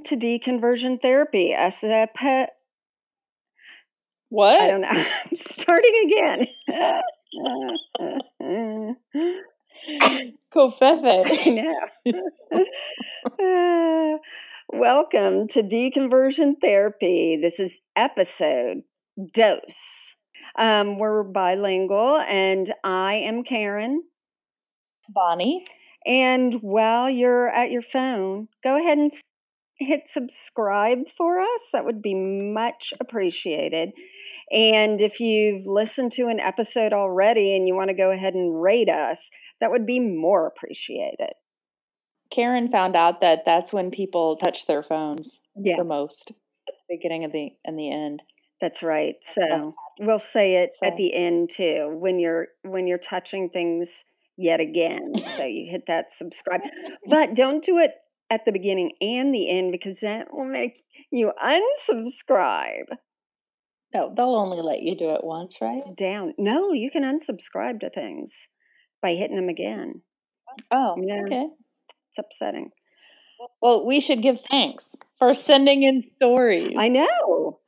Welcome 0.00 0.18
to 0.18 0.26
Deconversion 0.26 1.02
Therapy. 1.02 1.52
As 1.52 1.84
a 1.84 2.08
pet, 2.14 2.56
What? 4.30 4.58
I 4.58 4.66
don't 4.66 4.80
know. 4.80 5.04
Starting 5.34 5.92
again. 6.06 6.46
Covfefe. 10.54 11.26
I 11.28 11.50
know. 11.50 12.24
Uh, 13.38 14.18
welcome 14.72 15.48
to 15.48 15.62
Deconversion 15.62 16.54
Therapy. 16.62 17.36
This 17.36 17.60
is 17.60 17.78
episode 17.94 18.82
dose. 19.34 20.16
Um, 20.56 20.98
we're 20.98 21.24
bilingual, 21.24 22.20
and 22.20 22.72
I 22.84 23.16
am 23.16 23.44
Karen. 23.44 24.02
Bonnie. 25.10 25.66
And 26.06 26.54
while 26.62 27.10
you're 27.10 27.50
at 27.50 27.70
your 27.70 27.82
phone, 27.82 28.48
go 28.64 28.76
ahead 28.78 28.96
and 28.96 29.12
hit 29.80 30.08
subscribe 30.08 31.08
for 31.08 31.40
us. 31.40 31.60
That 31.72 31.84
would 31.84 32.02
be 32.02 32.14
much 32.14 32.92
appreciated. 33.00 33.92
And 34.52 35.00
if 35.00 35.20
you've 35.20 35.66
listened 35.66 36.12
to 36.12 36.28
an 36.28 36.38
episode 36.38 36.92
already 36.92 37.56
and 37.56 37.66
you 37.66 37.74
want 37.74 37.88
to 37.88 37.96
go 37.96 38.10
ahead 38.10 38.34
and 38.34 38.60
rate 38.62 38.88
us, 38.90 39.30
that 39.60 39.70
would 39.70 39.86
be 39.86 39.98
more 39.98 40.46
appreciated. 40.46 41.32
Karen 42.30 42.68
found 42.68 42.94
out 42.94 43.20
that 43.22 43.44
that's 43.44 43.72
when 43.72 43.90
people 43.90 44.36
touch 44.36 44.66
their 44.66 44.82
phones 44.82 45.40
Yeah, 45.56 45.76
the 45.76 45.84
most 45.84 46.30
at 46.30 46.74
the 46.88 46.96
beginning 46.96 47.24
of 47.24 47.32
the 47.32 47.50
and 47.64 47.78
the 47.78 47.90
end. 47.90 48.22
that's 48.60 48.82
right. 48.82 49.16
So 49.22 49.74
we'll 49.98 50.18
say 50.20 50.56
it 50.56 50.70
at 50.82 50.96
the 50.96 51.12
end 51.14 51.50
too 51.50 51.96
when 51.98 52.18
you're 52.20 52.48
when 52.62 52.86
you're 52.86 52.98
touching 52.98 53.48
things 53.50 54.04
yet 54.36 54.60
again. 54.60 55.14
So 55.36 55.44
you 55.44 55.70
hit 55.70 55.86
that 55.86 56.12
subscribe. 56.12 56.60
But 57.08 57.34
don't 57.34 57.64
do 57.64 57.78
it 57.78 57.94
at 58.30 58.44
the 58.44 58.52
beginning 58.52 58.92
and 59.00 59.34
the 59.34 59.50
end 59.50 59.72
because 59.72 60.00
that 60.00 60.32
will 60.32 60.44
make 60.44 60.78
you 61.10 61.32
unsubscribe. 61.42 62.86
No, 63.92 64.12
they'll 64.16 64.36
only 64.36 64.60
let 64.62 64.82
you 64.82 64.96
do 64.96 65.10
it 65.10 65.24
once, 65.24 65.56
right? 65.60 65.82
Down. 65.96 66.34
No, 66.38 66.72
you 66.72 66.90
can 66.90 67.02
unsubscribe 67.02 67.80
to 67.80 67.90
things 67.90 68.46
by 69.02 69.14
hitting 69.14 69.36
them 69.36 69.48
again. 69.48 70.02
Oh, 70.70 70.94
Yeah. 71.00 71.22
okay. 71.26 71.48
It's 72.10 72.18
upsetting. 72.18 72.70
Well, 73.62 73.86
we 73.86 74.00
should 74.00 74.22
give 74.22 74.40
thanks 74.40 74.94
for 75.18 75.32
sending 75.34 75.82
in 75.82 76.02
stories. 76.02 76.74
I 76.78 76.88
know. 76.88 77.58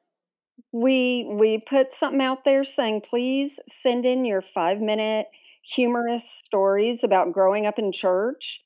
We 0.70 1.26
we 1.28 1.58
put 1.58 1.92
something 1.92 2.22
out 2.22 2.44
there 2.44 2.64
saying 2.64 3.02
please 3.02 3.58
send 3.68 4.04
in 4.06 4.24
your 4.24 4.40
5-minute 4.42 5.26
humorous 5.64 6.28
stories 6.30 7.04
about 7.04 7.32
growing 7.32 7.66
up 7.66 7.78
in 7.78 7.92
church. 7.92 8.62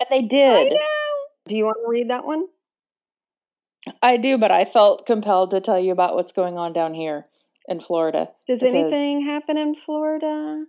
and 0.00 0.08
they 0.10 0.24
I 0.24 0.28
did. 0.28 0.72
know. 0.72 0.78
Do 1.46 1.56
you 1.56 1.64
want 1.64 1.78
to 1.84 1.90
read 1.90 2.10
that 2.10 2.24
one? 2.24 2.46
I 4.02 4.16
do, 4.16 4.38
but 4.38 4.52
I 4.52 4.64
felt 4.64 5.06
compelled 5.06 5.50
to 5.50 5.60
tell 5.60 5.78
you 5.78 5.92
about 5.92 6.14
what's 6.14 6.32
going 6.32 6.56
on 6.56 6.72
down 6.72 6.94
here 6.94 7.26
in 7.66 7.80
Florida. 7.80 8.30
Does 8.46 8.62
anything 8.62 9.22
happen 9.22 9.56
in 9.56 9.74
Florida? 9.74 10.66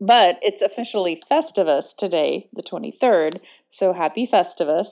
But 0.00 0.38
it's 0.42 0.62
officially 0.62 1.22
Festivus 1.30 1.96
today, 1.96 2.48
the 2.52 2.62
23rd. 2.62 3.42
So 3.70 3.92
happy 3.92 4.26
Festivus. 4.26 4.88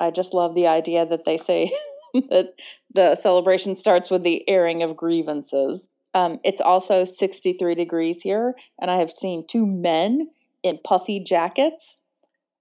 I 0.00 0.10
just 0.10 0.34
love 0.34 0.54
the 0.54 0.66
idea 0.66 1.06
that 1.06 1.24
they 1.24 1.36
say 1.36 1.70
that 2.14 2.54
the 2.92 3.14
celebration 3.14 3.74
starts 3.76 4.10
with 4.10 4.22
the 4.22 4.48
airing 4.48 4.82
of 4.82 4.96
grievances. 4.96 5.88
Um, 6.12 6.40
it's 6.44 6.60
also 6.60 7.04
63 7.04 7.74
degrees 7.74 8.22
here, 8.22 8.54
and 8.80 8.90
I 8.90 8.98
have 8.98 9.10
seen 9.10 9.46
two 9.46 9.66
men 9.66 10.30
in 10.62 10.78
puffy 10.84 11.20
jackets, 11.20 11.96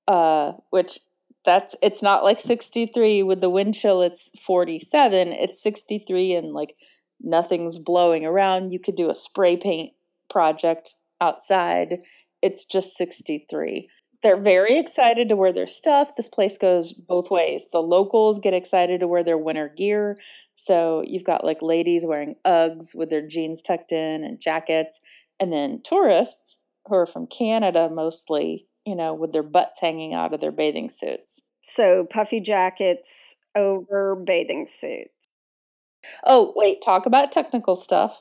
uh, 0.07 0.53
which 0.72 0.99
that's 1.45 1.75
it's 1.81 2.01
not 2.01 2.23
like 2.23 2.39
63 2.39 3.23
with 3.23 3.41
the 3.41 3.49
wind 3.49 3.75
chill, 3.75 4.01
it's 4.01 4.29
47. 4.45 5.29
It's 5.29 5.61
63 5.61 6.35
and 6.35 6.53
like 6.53 6.75
nothing's 7.21 7.77
blowing 7.77 8.25
around. 8.25 8.71
You 8.71 8.79
could 8.79 8.95
do 8.95 9.09
a 9.09 9.15
spray 9.15 9.57
paint 9.57 9.93
project 10.29 10.95
outside. 11.19 11.99
It's 12.41 12.65
just 12.65 12.95
63. 12.95 13.89
They're 14.21 14.39
very 14.39 14.77
excited 14.77 15.27
to 15.29 15.35
wear 15.35 15.51
their 15.51 15.67
stuff. 15.67 16.15
This 16.15 16.29
place 16.29 16.57
goes 16.57 16.93
both 16.93 17.29
ways. 17.29 17.65
The 17.73 17.81
locals 17.81 18.39
get 18.39 18.53
excited 18.53 19.01
to 19.01 19.07
wear 19.07 19.23
their 19.23 19.37
winter 19.37 19.67
gear. 19.75 20.17
So 20.55 21.03
you've 21.05 21.25
got 21.25 21.43
like 21.43 21.61
ladies 21.61 22.05
wearing 22.05 22.35
Uggs 22.45 22.95
with 22.95 23.09
their 23.09 23.25
jeans 23.25 23.61
tucked 23.61 23.91
in 23.91 24.23
and 24.23 24.39
jackets. 24.39 25.01
And 25.41 25.51
then 25.51 25.81
tourists 25.83 26.57
who 26.87 26.95
are 26.95 27.05
from 27.05 27.27
Canada 27.27 27.89
mostly, 27.91 28.67
you 28.85 28.95
know, 28.95 29.13
with 29.13 29.31
their 29.31 29.44
butts 29.44 29.79
hanging 29.79 30.13
out 30.13 30.33
of 30.33 30.41
their 30.41 30.51
bathing 30.51 30.89
suits. 30.89 31.41
So 31.61 32.05
puffy 32.05 32.39
jackets 32.39 33.35
over 33.55 34.16
bathing 34.16 34.67
suits. 34.67 35.29
Oh, 36.25 36.53
wait, 36.55 36.81
talk 36.81 37.05
about 37.05 37.31
technical 37.31 37.75
stuff. 37.75 38.19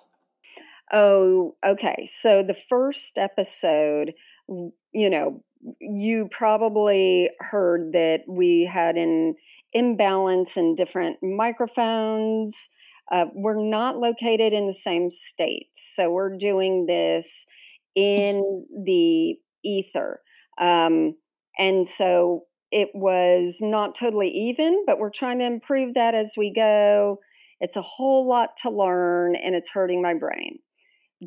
Oh, 0.92 1.56
okay. 1.64 2.06
So 2.06 2.42
the 2.42 2.54
first 2.54 3.18
episode, 3.18 4.12
you 4.48 5.10
know, 5.10 5.42
you 5.80 6.28
probably 6.28 7.30
heard 7.40 7.92
that 7.92 8.22
we 8.28 8.64
had 8.64 8.96
an 8.96 9.34
imbalance 9.72 10.56
in 10.56 10.74
different 10.74 11.18
microphones. 11.22 12.68
Uh, 13.10 13.26
we're 13.34 13.62
not 13.62 13.98
located 13.98 14.52
in 14.52 14.66
the 14.66 14.72
same 14.72 15.08
states. 15.10 15.92
So 15.94 16.10
we're 16.10 16.36
doing 16.36 16.86
this 16.86 17.46
in 17.94 18.66
the 18.84 19.38
ether. 19.64 20.21
Um, 20.58 21.16
and 21.58 21.86
so 21.86 22.44
it 22.70 22.90
was 22.94 23.58
not 23.60 23.94
totally 23.94 24.30
even, 24.30 24.84
but 24.86 24.98
we're 24.98 25.10
trying 25.10 25.38
to 25.40 25.44
improve 25.44 25.94
that 25.94 26.14
as 26.14 26.32
we 26.36 26.52
go. 26.52 27.18
It's 27.60 27.76
a 27.76 27.82
whole 27.82 28.26
lot 28.26 28.56
to 28.62 28.70
learn 28.70 29.36
and 29.36 29.54
it's 29.54 29.70
hurting 29.70 30.02
my 30.02 30.14
brain. 30.14 30.58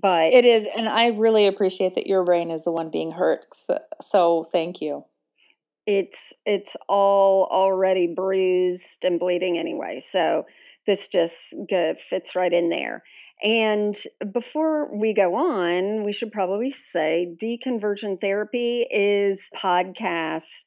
But 0.01 0.33
It 0.33 0.43
is, 0.45 0.67
and 0.77 0.89
I 0.89 1.07
really 1.07 1.47
appreciate 1.47 1.95
that 1.95 2.07
your 2.07 2.23
brain 2.23 2.51
is 2.51 2.63
the 2.65 2.71
one 2.71 2.89
being 2.89 3.11
hurt. 3.11 3.45
So, 3.53 3.79
so 4.01 4.49
thank 4.51 4.81
you. 4.81 5.05
it's 5.85 6.33
it's 6.45 6.75
all 6.89 7.45
already 7.51 8.07
bruised 8.07 9.05
and 9.05 9.19
bleeding 9.19 9.57
anyway 9.57 9.99
so 9.99 10.45
this 10.85 11.07
just 11.07 11.53
go, 11.69 11.95
fits 11.95 12.35
right 12.35 12.53
in 12.53 12.69
there. 12.69 13.03
And 13.43 13.95
before 14.31 14.95
we 14.97 15.13
go 15.13 15.35
on 15.35 16.03
we 16.03 16.13
should 16.13 16.31
probably 16.31 16.71
say 16.71 17.35
deconversion 17.41 18.19
therapy 18.21 18.87
is 18.89 19.49
podcast 19.55 20.65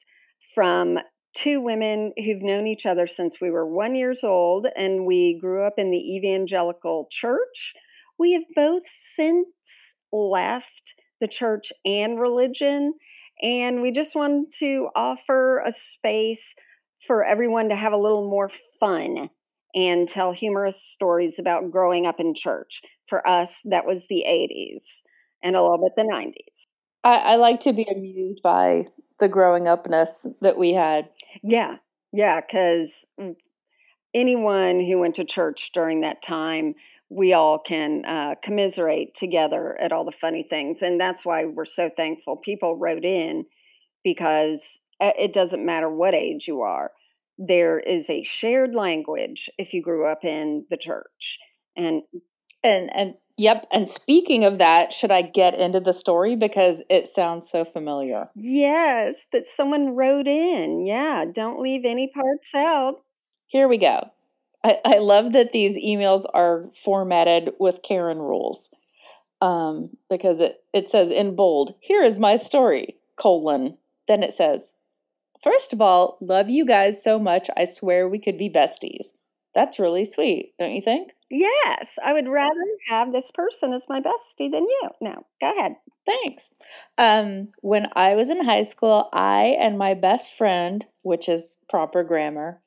from 0.54 0.98
two 1.34 1.60
women 1.60 2.12
who've 2.16 2.42
known 2.42 2.66
each 2.66 2.84
other 2.84 3.06
since 3.06 3.40
we 3.40 3.50
were 3.50 3.66
one 3.66 3.94
years 3.94 4.24
old 4.24 4.66
and 4.76 5.06
we 5.06 5.38
grew 5.38 5.64
up 5.64 5.74
in 5.78 5.90
the 5.90 6.16
evangelical 6.16 7.06
church. 7.10 7.74
We 8.18 8.32
have 8.32 8.44
both 8.54 8.82
since 8.86 9.46
left 10.12 10.94
the 11.20 11.28
church 11.28 11.72
and 11.84 12.18
religion 12.18 12.94
and 13.40 13.82
we 13.82 13.92
just 13.92 14.14
want 14.14 14.52
to 14.58 14.88
offer 14.96 15.62
a 15.64 15.70
space 15.70 16.54
for 17.06 17.24
everyone 17.24 17.68
to 17.68 17.76
have 17.76 17.92
a 17.92 17.98
little 17.98 18.28
more 18.28 18.50
fun 18.80 19.30
and 19.74 20.08
tell 20.08 20.32
humorous 20.32 20.82
stories 20.82 21.38
about 21.38 21.70
growing 21.70 22.06
up 22.06 22.20
in 22.20 22.34
church. 22.34 22.82
For 23.06 23.26
us, 23.26 23.60
that 23.64 23.86
was 23.86 24.06
the 24.06 24.24
80s 24.26 25.02
and 25.42 25.56
a 25.56 25.62
little 25.62 25.78
bit 25.78 25.92
the 25.96 26.10
90s. 26.10 26.66
I, 27.04 27.32
I 27.32 27.36
like 27.36 27.60
to 27.60 27.72
be 27.72 27.86
amused 27.90 28.42
by 28.42 28.88
the 29.18 29.28
growing 29.28 29.68
upness 29.68 30.26
that 30.40 30.58
we 30.58 30.72
had. 30.72 31.08
Yeah, 31.42 31.76
yeah, 32.12 32.40
because 32.40 33.06
anyone 34.14 34.81
who 34.81 34.98
went 34.98 35.16
to 35.16 35.25
church 35.25 35.70
during 35.72 36.00
that 36.00 36.22
time, 36.22 36.75
we 37.10 37.32
all 37.32 37.58
can 37.58 38.04
uh, 38.04 38.34
commiserate 38.43 39.14
together 39.14 39.76
at 39.81 39.93
all 39.93 40.04
the 40.04 40.12
funny 40.12 40.43
things. 40.43 40.82
And 40.82 41.00
that's 41.00 41.25
why 41.25 41.46
we're 41.46 41.64
so 41.64 41.90
thankful 41.96 42.37
people 42.37 42.76
wrote 42.76 43.04
in 43.04 43.46
because 44.04 44.81
uh, 45.00 45.12
it 45.19 45.32
doesn't 45.32 45.64
matter 45.64 45.88
what 45.88 46.14
age 46.14 46.46
you 46.46 46.62
are. 46.62 46.90
There 47.38 47.79
is 47.79 48.11
a 48.11 48.25
shared 48.25 48.75
language 48.75 49.49
if 49.58 49.73
you 49.73 49.82
grew 49.82 50.06
up 50.06 50.25
in 50.25 50.67
the 50.70 50.76
church. 50.76 51.38
And 51.76 52.02
And 52.64 52.90
and 52.94 53.14
yep. 53.37 53.67
And 53.73 53.88
speaking 53.88 54.44
of 54.44 54.58
that, 54.58 54.93
should 54.93 55.12
I 55.12 55.23
get 55.23 55.55
into 55.55 55.81
the 55.81 55.93
story 55.93 56.35
because 56.35 56.82
it 56.90 57.06
sounds 57.06 57.49
so 57.49 57.64
familiar? 57.64 58.29
yes, 58.35 59.26
that 59.32 59.46
someone 59.46 59.94
wrote 59.94 60.26
in. 60.26 60.85
Yeah, 60.85 61.25
don't 61.32 61.61
leave 61.61 61.85
any 61.85 62.08
parts 62.08 62.55
out. 62.55 62.96
Here 63.46 63.69
we 63.69 63.79
go. 63.79 64.11
I, 64.64 64.81
I 64.84 64.99
love 64.99 65.32
that 65.34 65.52
these 65.52 65.79
emails 65.79 66.25
are 66.34 66.64
formatted 66.84 67.52
with 67.61 67.82
Karen 67.82 68.19
rules. 68.19 68.69
Um, 69.41 69.91
because 70.11 70.41
it, 70.41 70.64
it 70.75 70.88
says 70.88 71.12
in 71.12 71.37
bold, 71.37 71.75
here 71.79 72.02
is 72.02 72.19
my 72.19 72.34
story, 72.34 72.96
colon. 73.14 73.79
Then 74.08 74.25
it 74.25 74.32
says, 74.32 74.73
First 75.43 75.73
of 75.73 75.81
all, 75.81 76.19
love 76.20 76.49
you 76.49 76.64
guys 76.64 77.02
so 77.02 77.19
much, 77.19 77.49
I 77.56 77.64
swear 77.64 78.08
we 78.08 78.19
could 78.19 78.38
be 78.38 78.50
besties. 78.50 79.12
That's 79.55 79.79
really 79.79 80.05
sweet, 80.05 80.52
don't 80.58 80.73
you 80.75 80.82
think? 80.82 81.14
Yes, 81.31 81.99
I 82.05 82.12
would 82.12 82.29
rather 82.29 82.55
have 82.88 83.12
this 83.12 83.31
person 83.31 83.73
as 83.73 83.88
my 83.88 84.00
bestie 84.00 84.50
than 84.50 84.64
you. 84.64 84.82
No, 85.00 85.26
go 85.40 85.50
ahead. 85.50 85.76
Thanks. 86.06 86.50
Um, 86.96 87.49
when 87.61 87.88
I 87.94 88.14
was 88.14 88.29
in 88.29 88.44
high 88.44 88.62
school, 88.62 89.08
I 89.12 89.56
and 89.58 89.76
my 89.79 89.94
best 89.94 90.32
friend 90.32 90.85
which 91.02 91.29
is 91.29 91.56
proper 91.69 92.05
grammar. 92.05 92.61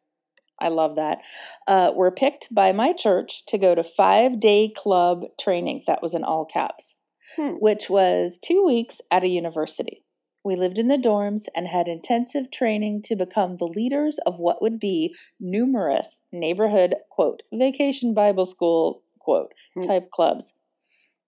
I 0.59 0.67
love 0.67 0.95
that. 0.95 1.19
Uh, 1.67 1.91
were 1.95 2.12
picked 2.12 2.53
by 2.53 2.71
my 2.71 2.94
church 2.94 3.45
to 3.47 3.57
go 3.57 3.74
to 3.74 3.83
five 3.83 4.39
day 4.39 4.69
club 4.75 5.24
training. 5.39 5.83
That 5.88 6.01
was 6.01 6.13
in 6.13 6.24
all 6.24 6.45
caps, 6.45 6.94
Hmm. 7.35 7.53
which 7.59 7.89
was 7.89 8.38
two 8.39 8.63
weeks 8.65 9.01
at 9.09 9.24
a 9.24 9.27
university. 9.27 10.03
We 10.43 10.55
lived 10.55 10.79
in 10.79 10.88
the 10.88 10.97
dorms 10.97 11.43
and 11.55 11.67
had 11.67 11.88
intensive 11.88 12.49
training 12.51 13.03
to 13.03 13.15
become 13.15 13.55
the 13.57 13.67
leaders 13.67 14.17
of 14.25 14.39
what 14.39 14.61
would 14.61 14.79
be 14.79 15.15
numerous 15.39 16.21
neighborhood, 16.31 16.95
quote, 17.09 17.43
vacation 17.53 18.13
Bible 18.13 18.45
school, 18.45 19.03
quote, 19.19 19.53
Hmm. 19.75 19.81
type 19.81 20.09
clubs. 20.11 20.53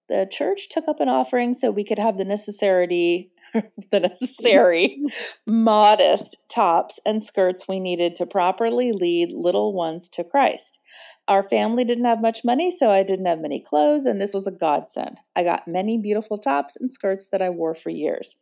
The 0.09 0.27
church 0.29 0.69
took 0.69 0.87
up 0.87 0.99
an 0.99 1.09
offering 1.09 1.53
so 1.53 1.71
we 1.71 1.83
could 1.83 1.99
have 1.99 2.17
the 2.17 2.25
necessary, 2.25 3.31
the 3.91 3.99
necessary 3.99 5.01
modest 5.47 6.37
tops 6.49 6.99
and 7.05 7.21
skirts 7.23 7.67
we 7.67 7.79
needed 7.79 8.15
to 8.15 8.25
properly 8.25 8.91
lead 8.91 9.31
little 9.31 9.73
ones 9.73 10.09
to 10.09 10.23
Christ. 10.23 10.79
Our 11.27 11.43
family 11.43 11.83
didn't 11.85 12.05
have 12.05 12.21
much 12.21 12.43
money, 12.43 12.69
so 12.69 12.89
I 12.89 13.03
didn't 13.03 13.25
have 13.27 13.39
many 13.39 13.59
clothes, 13.61 14.05
and 14.05 14.19
this 14.19 14.33
was 14.33 14.45
a 14.47 14.51
godsend. 14.51 15.19
I 15.35 15.43
got 15.43 15.67
many 15.67 15.97
beautiful 15.97 16.37
tops 16.37 16.75
and 16.75 16.91
skirts 16.91 17.29
that 17.29 17.41
I 17.41 17.49
wore 17.49 17.75
for 17.75 17.89
years. 17.89 18.35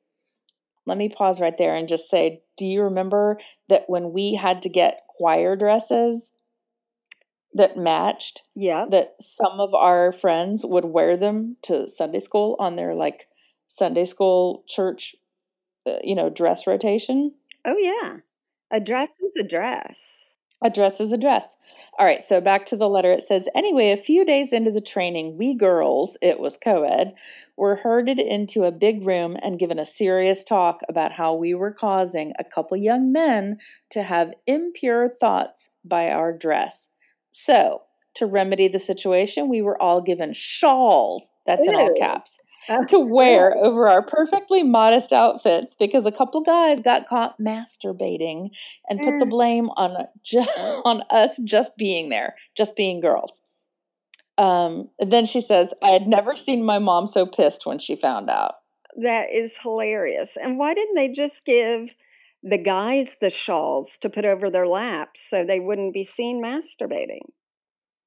Let 0.86 0.98
me 0.98 1.10
pause 1.10 1.40
right 1.40 1.58
there 1.58 1.76
and 1.76 1.88
just 1.88 2.10
say 2.10 2.42
do 2.58 2.66
you 2.66 2.84
remember 2.84 3.40
that 3.70 3.84
when 3.88 4.12
we 4.14 4.36
had 4.36 4.62
to 4.64 4.70
get 4.70 5.02
choir 5.18 5.56
dresses 5.56 6.32
that 7.54 7.76
matched, 7.76 8.44
Yeah. 8.56 8.86
that 8.92 9.16
some 9.22 9.60
of 9.60 9.74
our 9.74 10.12
friends 10.12 10.66
would 10.66 10.86
wear 10.86 11.18
them 11.18 11.58
to 11.64 11.88
Sunday 11.88 12.20
school 12.20 12.56
on 12.60 12.76
their 12.76 12.96
like 12.96 13.28
Sunday 13.68 14.06
school 14.06 14.64
church, 14.68 15.16
uh, 15.88 16.00
you 16.04 16.16
know, 16.16 16.30
dress 16.30 16.68
rotation? 16.68 17.34
Oh, 17.66 17.78
yeah. 17.78 18.18
A 18.72 18.80
dress 18.82 19.10
is 19.22 19.38
a 19.38 19.48
dress. 19.48 20.21
A 20.64 20.70
dress 20.70 21.00
is 21.00 21.12
a 21.12 21.18
dress. 21.18 21.58
All 21.98 22.06
right, 22.06 22.22
so 22.22 22.40
back 22.40 22.66
to 22.68 22.78
the 22.78 22.88
letter. 22.88 23.12
It 23.12 23.24
says, 23.24 23.50
anyway, 23.56 23.92
a 23.92 23.98
few 23.98 24.24
days 24.24 24.54
into 24.54 24.70
the 24.70 24.82
training, 24.82 25.38
we 25.38 25.56
girls, 25.56 26.18
it 26.22 26.40
was 26.40 26.58
co 26.64 26.84
ed, 26.84 27.16
were 27.58 27.78
herded 27.78 28.20
into 28.20 28.64
a 28.64 28.72
big 28.72 29.06
room 29.06 29.36
and 29.42 29.60
given 29.60 29.80
a 29.80 29.86
serious 29.86 30.44
talk 30.44 30.82
about 30.88 31.14
how 31.14 31.34
we 31.34 31.54
were 31.56 31.74
causing 31.74 32.34
a 32.38 32.44
couple 32.44 32.78
young 32.78 33.12
men 33.12 33.58
to 33.90 34.04
have 34.04 34.34
impure 34.46 35.10
thoughts 35.10 35.70
by 35.84 36.10
our 36.10 36.32
dress. 36.32 36.88
So, 37.32 37.84
to 38.16 38.26
remedy 38.26 38.68
the 38.68 38.80
situation, 38.80 39.50
we 39.50 39.62
were 39.62 39.82
all 39.82 40.02
given 40.02 40.34
shawls, 40.34 41.30
that's 41.48 41.68
in 41.68 41.76
all 41.76 41.94
caps, 41.96 42.34
to 42.88 43.00
wear 43.00 43.56
over 43.64 43.88
our 43.88 44.02
perfectly 44.04 44.64
modest 44.64 45.12
outfits 45.12 45.76
because 45.76 46.06
a 46.06 46.12
couple 46.12 46.42
guys 46.42 46.80
got 46.80 47.08
caught 47.08 47.40
masturbating 47.40 48.50
and 48.90 49.00
put 49.00 49.20
the 49.20 49.26
Eh. 49.26 49.30
blame 49.30 49.70
on 49.78 50.06
ju- 50.24 50.40
on 50.86 51.04
us 51.10 51.38
just 51.44 51.78
being 51.78 52.10
there, 52.10 52.36
just 52.56 52.76
being 52.76 53.00
girls. 53.02 53.42
Um, 54.38 54.90
then 55.00 55.26
she 55.26 55.42
says, 55.42 55.74
"I 55.84 55.90
had 55.90 56.08
never 56.08 56.36
seen 56.36 56.64
my 56.64 56.80
mom 56.80 57.08
so 57.08 57.26
pissed 57.26 57.66
when 57.66 57.80
she 57.80 57.96
found 57.96 58.30
out." 58.30 58.56
That 58.98 59.32
is 59.32 59.58
hilarious. 59.58 60.38
And 60.38 60.58
why 60.58 60.74
didn't 60.74 60.96
they 60.96 61.10
just 61.10 61.46
give 61.46 61.96
the 62.44 62.58
guys 62.58 63.18
the 63.22 63.30
shawls 63.30 63.98
to 64.02 64.10
put 64.10 64.26
over 64.26 64.50
their 64.50 64.68
laps 64.68 65.22
so 65.30 65.46
they 65.46 65.60
wouldn't 65.60 65.94
be 65.94 66.04
seen 66.04 66.42
masturbating? 66.44 67.22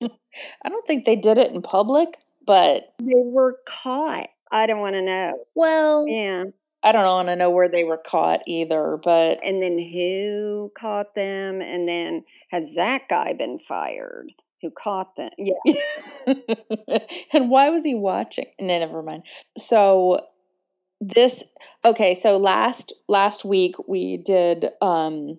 I 0.03 0.69
don't 0.69 0.87
think 0.87 1.05
they 1.05 1.17
did 1.17 1.39
it 1.39 1.53
in 1.53 1.63
public, 1.63 2.19
but 2.47 2.95
They 2.99 3.13
were 3.15 3.59
caught. 3.67 4.29
I 4.55 4.67
don't 4.67 4.81
want 4.81 4.95
to 4.95 5.03
know. 5.03 5.33
well, 5.55 6.07
Yeah. 6.09 6.45
I 6.83 6.93
don't 6.93 7.07
want 7.07 7.29
to 7.29 7.37
know 7.37 7.49
where 7.51 7.69
they 7.69 7.83
were 7.83 7.97
caught 7.99 8.43
either. 8.47 8.99
But 9.03 9.41
And 9.43 9.63
then 9.63 9.79
who 9.79 10.71
caught 10.79 11.15
them? 11.15 11.63
And 11.63 11.89
then 11.89 12.25
has 12.51 12.75
that 12.75 13.09
guy 13.09 13.33
been 13.33 13.59
fired? 13.59 14.31
Who 14.63 14.71
caught 14.71 15.17
them? 15.17 15.31
Yeah. 15.39 15.75
and 17.33 17.51
why 17.51 17.71
was 17.71 17.85
he 17.85 17.95
watching? 17.95 18.47
No, 18.61 18.79
never 18.79 19.03
mind. 19.03 19.25
So 19.59 20.27
this 21.01 21.43
okay, 21.85 22.15
so 22.15 22.37
last 22.37 22.93
last 23.09 23.45
week 23.45 23.77
we 23.89 24.17
did 24.19 24.69
um 24.81 25.39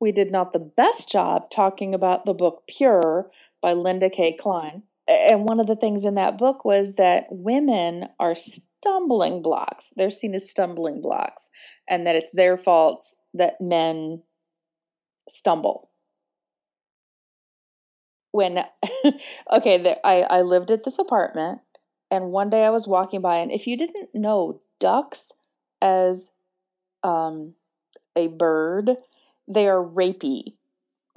we 0.00 0.12
did 0.12 0.30
not 0.30 0.52
the 0.52 0.58
best 0.58 1.10
job 1.10 1.50
talking 1.50 1.94
about 1.94 2.26
the 2.26 2.34
book 2.34 2.62
Pure 2.68 3.30
by 3.62 3.72
Linda 3.72 4.10
Kay 4.10 4.36
Klein. 4.38 4.82
And 5.06 5.44
one 5.44 5.60
of 5.60 5.66
the 5.66 5.76
things 5.76 6.04
in 6.04 6.14
that 6.14 6.38
book 6.38 6.64
was 6.64 6.94
that 6.94 7.26
women 7.30 8.08
are 8.18 8.34
stumbling 8.34 9.42
blocks. 9.42 9.92
They're 9.96 10.10
seen 10.10 10.34
as 10.34 10.48
stumbling 10.48 11.02
blocks 11.02 11.42
and 11.88 12.06
that 12.06 12.16
it's 12.16 12.30
their 12.30 12.56
faults 12.56 13.14
that 13.34 13.60
men 13.60 14.22
stumble 15.28 15.90
when 18.34 18.58
okay 19.52 19.78
the, 19.78 20.06
I, 20.06 20.22
I 20.22 20.40
lived 20.42 20.72
at 20.72 20.82
this 20.84 20.98
apartment 20.98 21.60
and 22.10 22.32
one 22.32 22.50
day 22.50 22.64
i 22.64 22.70
was 22.70 22.86
walking 22.86 23.20
by 23.20 23.36
and 23.36 23.52
if 23.52 23.66
you 23.66 23.76
didn't 23.76 24.10
know 24.12 24.60
ducks 24.80 25.32
as 25.80 26.30
um, 27.04 27.54
a 28.16 28.28
bird 28.28 28.96
they 29.46 29.68
are 29.68 29.82
rapey 29.82 30.56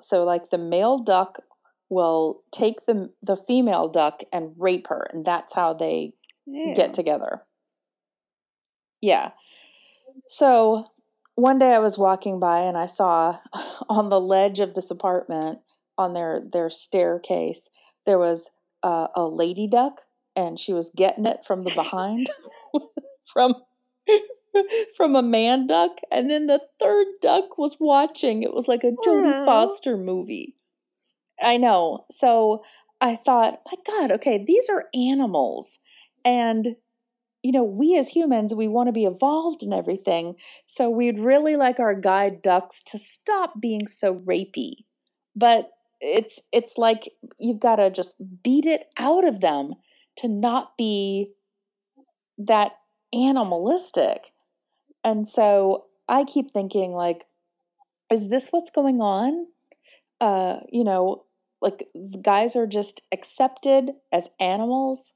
so 0.02 0.24
like 0.24 0.52
the 0.52 0.58
male 0.58 1.00
duck 1.00 1.40
will 1.90 2.44
take 2.52 2.86
the 2.86 3.12
the 3.22 3.36
female 3.36 3.88
duck 3.88 4.22
and 4.32 4.54
rape 4.58 4.88
her 4.88 5.08
and 5.12 5.26
that's 5.26 5.54
how 5.54 5.74
they 5.74 6.14
get 6.76 6.94
together. 6.94 7.44
Yeah. 9.02 9.32
So 10.28 10.88
one 11.36 11.60
day 11.60 11.76
i 11.76 11.80
was 11.80 12.00
walking 12.00 12.40
by 12.40 12.62
and 12.62 12.76
i 12.76 12.88
saw 12.88 13.38
on 13.90 14.10
the 14.10 14.20
ledge 14.20 14.60
of 14.60 14.74
this 14.74 14.90
apartment 14.90 15.60
on 15.96 16.14
their 16.14 16.42
their 16.52 16.68
staircase 16.68 17.70
there 18.08 18.18
was 18.18 18.50
uh, 18.82 19.08
a 19.16 19.24
lady 19.24 19.68
duck 19.68 20.02
and 20.36 20.60
she 20.60 20.74
was 20.74 20.92
getting 20.96 21.26
it 21.26 21.46
from 21.46 21.62
the 21.62 21.72
behind 21.76 22.28
from 23.34 23.54
from 24.96 25.16
a 25.16 25.22
man 25.22 25.68
duck 25.68 26.00
and 26.12 26.30
then 26.30 26.48
the 26.48 26.62
third 26.80 27.08
duck 27.22 27.58
was 27.58 27.78
watching. 27.80 28.44
It 28.44 28.54
was 28.54 28.68
like 28.68 28.84
a 28.84 28.92
jodie 29.06 29.46
foster 29.46 29.98
movie 29.98 30.56
i 31.42 31.58
know. 31.58 32.06
So 32.12 32.64
i 33.02 33.16
thought 33.16 33.62
my 33.66 33.78
god 33.92 34.12
okay 34.14 34.44
these 34.46 34.70
are 34.70 34.86
animals. 34.96 35.80
And 36.26 36.76
you 37.44 37.52
know 37.52 37.64
we 37.64 37.98
as 37.98 38.10
humans 38.10 38.54
we 38.56 38.68
want 38.68 38.88
to 38.88 38.94
be 38.94 39.06
evolved 39.06 39.64
and 39.64 39.74
everything 39.74 40.36
so 40.68 40.90
we'd 40.90 41.20
really 41.20 41.56
like 41.56 41.80
our 41.80 41.96
guide 41.96 42.42
ducks 42.42 42.82
to 42.84 42.98
stop 42.98 43.62
being 43.62 43.88
so 43.88 44.16
rapey. 44.16 44.86
But 45.36 45.72
it's 46.02 46.40
it's 46.52 46.78
like 46.78 47.10
you've 47.40 47.60
got 47.60 47.78
to 47.78 47.90
just 47.92 48.16
beat 48.44 48.66
it 48.66 48.86
out 48.98 49.26
of 49.26 49.42
them 49.42 49.76
to 50.18 50.28
not 50.28 50.78
be 50.78 51.32
that 52.38 52.74
animalistic. 53.14 54.32
And 55.04 55.28
so 55.28 55.86
i 56.10 56.24
keep 56.24 56.52
thinking 56.52 56.94
like 56.94 57.26
is 58.12 58.30
this 58.30 58.50
what's 58.50 58.70
going 58.70 59.02
on? 59.02 59.48
Uh 60.22 60.62
you 60.72 60.84
know 60.84 61.24
like 61.62 61.88
the 61.94 62.20
guys 62.22 62.56
are 62.56 62.68
just 62.68 63.02
accepted 63.12 63.92
as 64.12 64.30
animals 64.40 65.14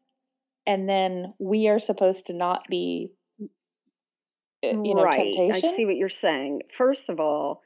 and 0.65 0.87
then 0.87 1.33
we 1.39 1.67
are 1.67 1.79
supposed 1.79 2.27
to 2.27 2.33
not 2.33 2.65
be 2.69 3.11
uh, 4.63 4.67
you 4.83 4.95
know 4.95 5.03
right. 5.03 5.33
temptation 5.35 5.71
I 5.71 5.75
see 5.75 5.85
what 5.85 5.95
you're 5.95 6.09
saying. 6.09 6.61
First 6.71 7.09
of 7.09 7.19
all, 7.19 7.61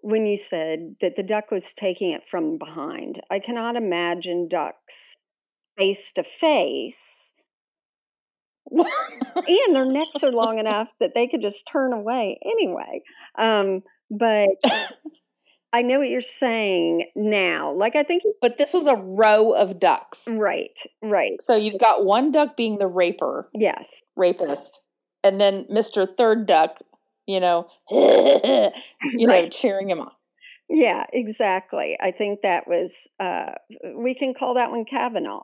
when 0.00 0.26
you 0.26 0.36
said 0.36 0.96
that 1.00 1.16
the 1.16 1.22
duck 1.22 1.50
was 1.50 1.72
taking 1.74 2.12
it 2.12 2.26
from 2.26 2.58
behind, 2.58 3.20
I 3.30 3.38
cannot 3.38 3.76
imagine 3.76 4.48
ducks 4.48 5.16
face 5.78 6.12
to 6.12 6.22
face, 6.22 7.34
and 8.70 9.74
their 9.74 9.86
necks 9.86 10.22
are 10.22 10.32
long 10.32 10.58
enough 10.58 10.92
that 11.00 11.14
they 11.14 11.26
could 11.26 11.40
just 11.40 11.66
turn 11.70 11.92
away 11.92 12.38
anyway. 12.44 13.02
Um, 13.36 13.82
but 14.10 14.50
I 15.74 15.82
know 15.82 15.98
what 15.98 16.08
you're 16.08 16.20
saying 16.20 17.10
now. 17.16 17.72
Like 17.72 17.96
I 17.96 18.04
think, 18.04 18.22
but 18.40 18.58
this 18.58 18.72
was 18.72 18.86
a 18.86 18.94
row 18.94 19.50
of 19.50 19.80
ducks 19.80 20.22
right, 20.28 20.78
right, 21.02 21.42
so 21.42 21.56
you've 21.56 21.80
got 21.80 22.04
one 22.04 22.30
duck 22.30 22.56
being 22.56 22.78
the 22.78 22.86
raper 22.86 23.50
yes, 23.52 24.02
rapist 24.16 24.80
and 25.24 25.40
then 25.40 25.64
mr 25.64 26.06
third 26.16 26.46
duck 26.46 26.78
you 27.26 27.40
know 27.40 27.66
you 27.90 29.26
know 29.26 29.34
Right. 29.34 29.50
cheering 29.50 29.90
him 29.90 30.00
on 30.00 30.12
yeah, 30.68 31.04
exactly. 31.12 31.96
I 32.00 32.10
think 32.10 32.40
that 32.42 32.66
was. 32.66 33.06
Uh, 33.20 33.52
we 33.96 34.14
can 34.14 34.32
call 34.32 34.54
that 34.54 34.70
one 34.70 34.84
Kavanaugh, 34.86 35.42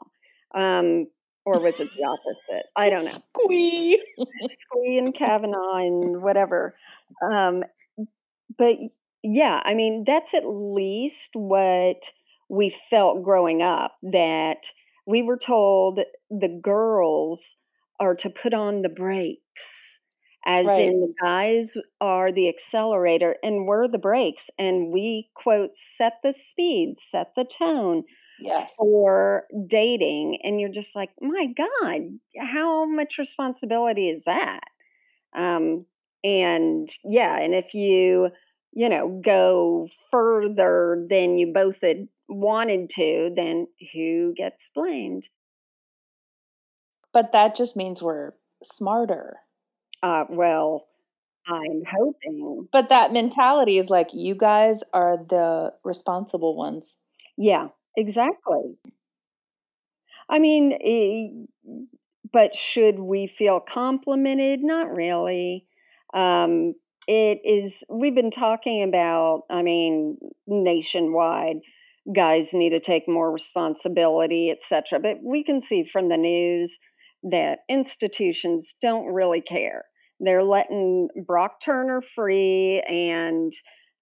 um, 0.54 1.08
or 1.44 1.60
was 1.60 1.78
it 1.78 1.90
the 1.94 2.04
opposite? 2.04 2.66
I 2.74 2.88
don't 2.88 3.04
know. 3.04 3.22
Squee. 3.36 4.02
Squee 4.58 4.98
and 4.98 5.14
Kavanaugh 5.14 5.76
and 5.76 6.22
whatever. 6.22 6.74
Um, 7.30 7.64
but 8.56 8.78
yeah, 9.22 9.62
I 9.64 9.74
mean, 9.74 10.04
that's 10.04 10.34
at 10.34 10.44
least 10.46 11.30
what 11.34 12.12
we 12.48 12.70
felt 12.70 13.22
growing 13.22 13.62
up 13.62 13.96
that 14.02 14.66
we 15.06 15.22
were 15.22 15.36
told 15.38 16.00
the 16.30 16.48
girls 16.62 17.56
are 18.00 18.14
to 18.16 18.30
put 18.30 18.54
on 18.54 18.82
the 18.82 18.88
brakes 18.88 20.00
as 20.46 20.76
Right. 20.76 20.78
in 20.78 21.00
the 21.00 21.14
guys 21.20 21.76
are 22.00 22.32
the 22.32 22.48
accelerator 22.48 23.36
and 23.42 23.66
we're 23.66 23.86
the 23.86 23.98
brakes 23.98 24.48
and 24.58 24.90
we 24.90 25.30
quote 25.34 25.76
set 25.76 26.14
the 26.22 26.32
speed 26.32 26.98
set 26.98 27.34
the 27.34 27.44
tone 27.44 28.02
Yes. 28.38 28.72
for 28.78 29.46
dating 29.66 30.40
and 30.42 30.60
you're 30.60 30.70
just 30.70 30.96
like 30.96 31.10
my 31.20 31.46
god 31.46 32.02
how 32.38 32.86
much 32.86 33.18
responsibility 33.18 34.08
is 34.08 34.24
that 34.24 34.64
um 35.34 35.86
and 36.24 36.90
yeah 37.04 37.38
and 37.38 37.54
if 37.54 37.74
you 37.74 38.30
you 38.72 38.88
know 38.88 39.20
go 39.24 39.88
further 40.10 41.06
than 41.08 41.38
you 41.38 41.52
both 41.52 41.80
had 41.82 42.08
wanted 42.28 42.90
to 42.90 43.32
then 43.34 43.66
who 43.92 44.32
gets 44.36 44.70
blamed? 44.74 45.28
But 47.12 47.32
that 47.32 47.54
just 47.56 47.76
means 47.76 48.02
we're 48.02 48.32
smarter. 48.62 49.38
uh 50.02 50.26
well 50.30 50.88
i'm 51.48 51.82
hoping. 51.90 52.68
But 52.72 52.90
that 52.90 53.12
mentality 53.12 53.78
is 53.78 53.90
like 53.90 54.14
you 54.14 54.34
guys 54.36 54.82
are 54.94 55.18
the 55.18 55.74
responsible 55.84 56.56
ones. 56.56 56.96
yeah 57.36 57.68
exactly. 57.96 58.78
I 60.28 60.38
mean 60.38 60.78
eh, 60.80 61.28
but 62.32 62.54
should 62.54 62.98
we 62.98 63.26
feel 63.26 63.60
complimented? 63.60 64.62
Not 64.62 64.94
really. 64.94 65.66
Um 66.14 66.74
it 67.12 67.40
is 67.44 67.82
we've 67.88 68.14
been 68.14 68.30
talking 68.30 68.82
about 68.82 69.42
i 69.50 69.62
mean 69.62 70.16
nationwide 70.46 71.56
guys 72.14 72.54
need 72.54 72.70
to 72.70 72.80
take 72.80 73.08
more 73.08 73.32
responsibility 73.32 74.50
etc 74.50 74.98
but 75.00 75.16
we 75.22 75.42
can 75.42 75.60
see 75.60 75.82
from 75.82 76.08
the 76.08 76.16
news 76.16 76.78
that 77.22 77.60
institutions 77.68 78.74
don't 78.80 79.12
really 79.12 79.40
care. 79.40 79.84
They're 80.20 80.44
letting 80.44 81.08
brock 81.26 81.60
turner 81.62 82.02
free 82.02 82.82
and 82.82 83.52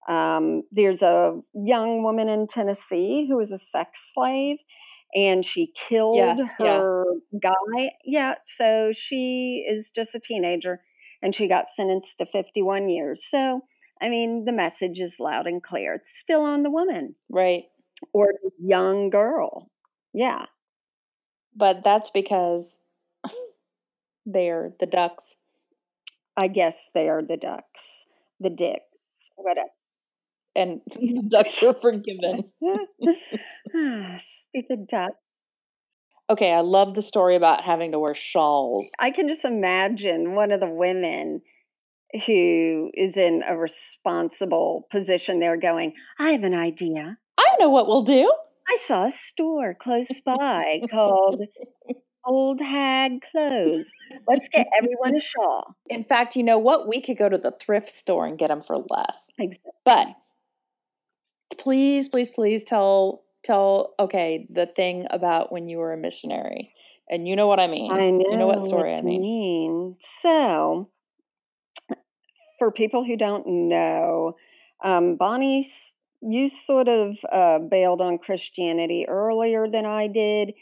um, 0.07 0.63
there's 0.71 1.01
a 1.01 1.39
young 1.53 2.03
woman 2.03 2.29
in 2.29 2.47
tennessee 2.47 3.27
who 3.27 3.39
is 3.39 3.51
a 3.51 3.59
sex 3.59 4.11
slave 4.13 4.57
and 5.15 5.45
she 5.45 5.71
killed 5.75 6.17
yeah. 6.17 6.35
her 6.57 7.03
guy. 7.41 7.91
Yeah 8.05 8.35
so 8.41 8.91
she 8.91 9.65
is 9.67 9.91
just 9.91 10.15
a 10.15 10.19
teenager 10.19 10.81
and 11.21 11.33
she 11.35 11.47
got 11.47 11.67
sentenced 11.67 12.17
to 12.19 12.25
51 12.25 12.89
years. 12.89 13.25
So 13.29 13.61
i 14.01 14.09
mean 14.09 14.45
the 14.45 14.53
message 14.53 14.99
is 14.99 15.19
loud 15.19 15.47
and 15.47 15.61
clear. 15.63 15.95
It's 15.95 16.17
still 16.17 16.43
on 16.43 16.63
the 16.63 16.71
woman. 16.71 17.15
Right. 17.29 17.65
or 18.13 18.33
young 18.59 19.09
girl. 19.09 19.69
Yeah. 20.13 20.45
But 21.55 21.83
that's 21.83 22.09
because 22.09 22.77
they're 24.25 24.73
the 24.79 24.85
ducks. 24.85 25.35
i 26.37 26.47
guess 26.47 26.89
they 26.93 27.09
are 27.09 27.21
the 27.23 27.37
ducks. 27.37 28.05
The 28.39 28.49
dicks. 28.49 28.83
Whatever. 29.35 29.69
And 30.55 30.81
the 30.87 31.23
ducks 31.29 31.61
are 31.63 31.73
forgiven. 31.73 32.51
Ah, 33.75 34.19
stupid 34.49 34.87
duck 34.87 35.13
Okay, 36.29 36.53
I 36.53 36.61
love 36.61 36.93
the 36.93 37.01
story 37.01 37.35
about 37.35 37.63
having 37.63 37.91
to 37.91 37.99
wear 37.99 38.15
shawls. 38.15 38.87
i 38.99 39.09
can 39.11 39.27
just 39.27 39.45
imagine 39.45 40.35
one 40.35 40.51
of 40.51 40.59
the 40.59 40.69
women 40.69 41.41
who 42.25 42.89
is 42.93 43.17
in 43.17 43.43
a 43.47 43.55
responsible 43.57 44.87
position 44.91 45.39
there 45.39 45.57
going 45.57 45.93
i 46.19 46.31
have 46.31 46.43
an 46.43 46.53
idea 46.55 47.17
I 47.39 47.55
know 47.59 47.69
what 47.69 47.87
we'll 47.87 48.03
do. 48.03 48.31
I 48.67 48.77
saw 48.85 49.05
a 49.05 49.09
store 49.09 49.73
close 49.73 50.09
by 50.25 50.81
called 50.89 51.41
Old 52.25 52.59
Hag 52.61 53.21
Clothes. 53.31 53.91
Let's 54.27 54.47
get 54.49 54.67
everyone 54.77 55.15
a 55.15 55.19
shawl. 55.19 55.75
In 55.87 56.03
fact, 56.03 56.35
you 56.35 56.43
know 56.43 56.57
what? 56.57 56.87
We 56.87 57.01
could 57.01 57.17
go 57.17 57.27
to 57.29 57.37
the 57.37 57.51
thrift 57.51 57.89
store 57.89 58.25
and 58.25 58.37
get 58.37 58.49
them 58.49 58.61
for 58.61 58.77
less. 58.77 59.27
Exactly. 59.39 59.71
But 59.85 60.07
please, 61.57 62.07
please, 62.07 62.29
please 62.29 62.63
tell 62.63 63.23
tell 63.43 63.93
okay 63.99 64.47
the 64.49 64.65
thing 64.65 65.07
about 65.09 65.51
when 65.51 65.67
you 65.67 65.77
were 65.79 65.93
a 65.93 65.97
missionary, 65.97 66.73
and 67.09 67.27
you 67.27 67.35
know 67.35 67.47
what 67.47 67.59
I 67.59 67.67
mean. 67.67 67.91
I 67.91 68.11
know, 68.11 68.23
You 68.29 68.37
know 68.37 68.47
what 68.47 68.59
story 68.59 68.93
I 68.93 69.01
mean. 69.01 69.21
mean. 69.21 69.97
So, 70.21 70.89
for 72.57 72.71
people 72.71 73.03
who 73.03 73.15
don't 73.15 73.47
know, 73.47 74.35
um, 74.83 75.15
Bonnie, 75.15 75.67
you 76.21 76.49
sort 76.49 76.87
of 76.89 77.17
uh, 77.31 77.59
bailed 77.59 78.01
on 78.01 78.17
Christianity 78.17 79.07
earlier 79.07 79.67
than 79.69 79.85
I 79.85 80.07
did, 80.07 80.53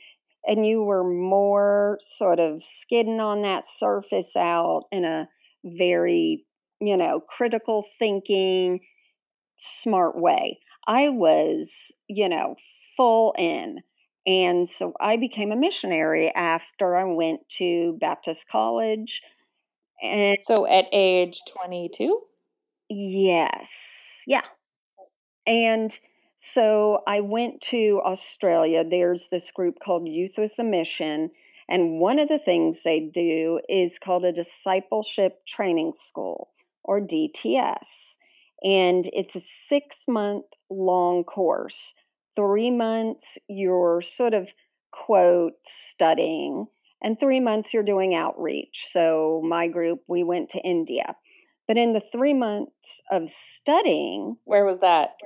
and 0.47 0.65
you 0.65 0.83
were 0.83 1.03
more 1.03 1.97
sort 2.01 2.39
of 2.39 2.63
skidding 2.63 3.19
on 3.19 3.41
that 3.41 3.65
surface 3.65 4.35
out 4.35 4.83
in 4.91 5.03
a 5.03 5.27
very, 5.65 6.45
you 6.79 6.97
know, 6.97 7.19
critical 7.19 7.85
thinking, 7.97 8.79
smart 9.57 10.19
way. 10.19 10.59
I 10.87 11.09
was, 11.09 11.93
you 12.07 12.29
know, 12.29 12.55
full 12.95 13.35
in. 13.37 13.83
And 14.25 14.67
so 14.67 14.93
I 14.99 15.17
became 15.17 15.51
a 15.51 15.55
missionary 15.55 16.33
after 16.33 16.95
I 16.95 17.05
went 17.05 17.47
to 17.59 17.93
Baptist 17.99 18.47
College. 18.49 19.21
And 20.01 20.37
So 20.45 20.65
at 20.65 20.87
age 20.91 21.41
twenty 21.47 21.89
two. 21.89 22.21
yes, 22.89 24.23
yeah. 24.27 24.43
And 25.47 25.97
so 26.35 27.01
I 27.07 27.21
went 27.21 27.61
to 27.61 28.01
Australia. 28.05 28.83
There's 28.83 29.29
this 29.29 29.49
group 29.51 29.79
called 29.79 30.07
Youth 30.07 30.35
with 30.37 30.57
a 30.59 30.63
Mission. 30.63 31.31
And 31.67 31.99
one 31.99 32.19
of 32.19 32.29
the 32.29 32.37
things 32.39 32.83
they 32.83 32.99
do 32.99 33.59
is 33.67 33.99
called 33.99 34.25
a 34.25 34.31
discipleship 34.31 35.45
training 35.45 35.93
school 35.93 36.49
or 36.83 37.01
DTS. 37.01 38.16
And 38.63 39.07
it's 39.13 39.35
a 39.35 39.41
six 39.67 39.97
month 40.07 40.45
long 40.69 41.23
course. 41.23 41.93
Three 42.35 42.71
months 42.71 43.37
you're 43.47 44.01
sort 44.01 44.33
of 44.33 44.51
quote 44.91 45.53
studying, 45.63 46.65
and 47.03 47.19
three 47.19 47.39
months 47.39 47.73
you're 47.73 47.83
doing 47.83 48.15
outreach. 48.15 48.85
So, 48.89 49.41
my 49.45 49.67
group, 49.67 49.99
we 50.07 50.23
went 50.23 50.49
to 50.49 50.59
India. 50.59 51.15
But 51.67 51.77
in 51.77 51.93
the 51.93 51.99
three 51.99 52.33
months 52.33 53.01
of 53.11 53.29
studying, 53.29 54.37
Where 54.45 54.65
was 54.65 54.79
that? 54.79 55.19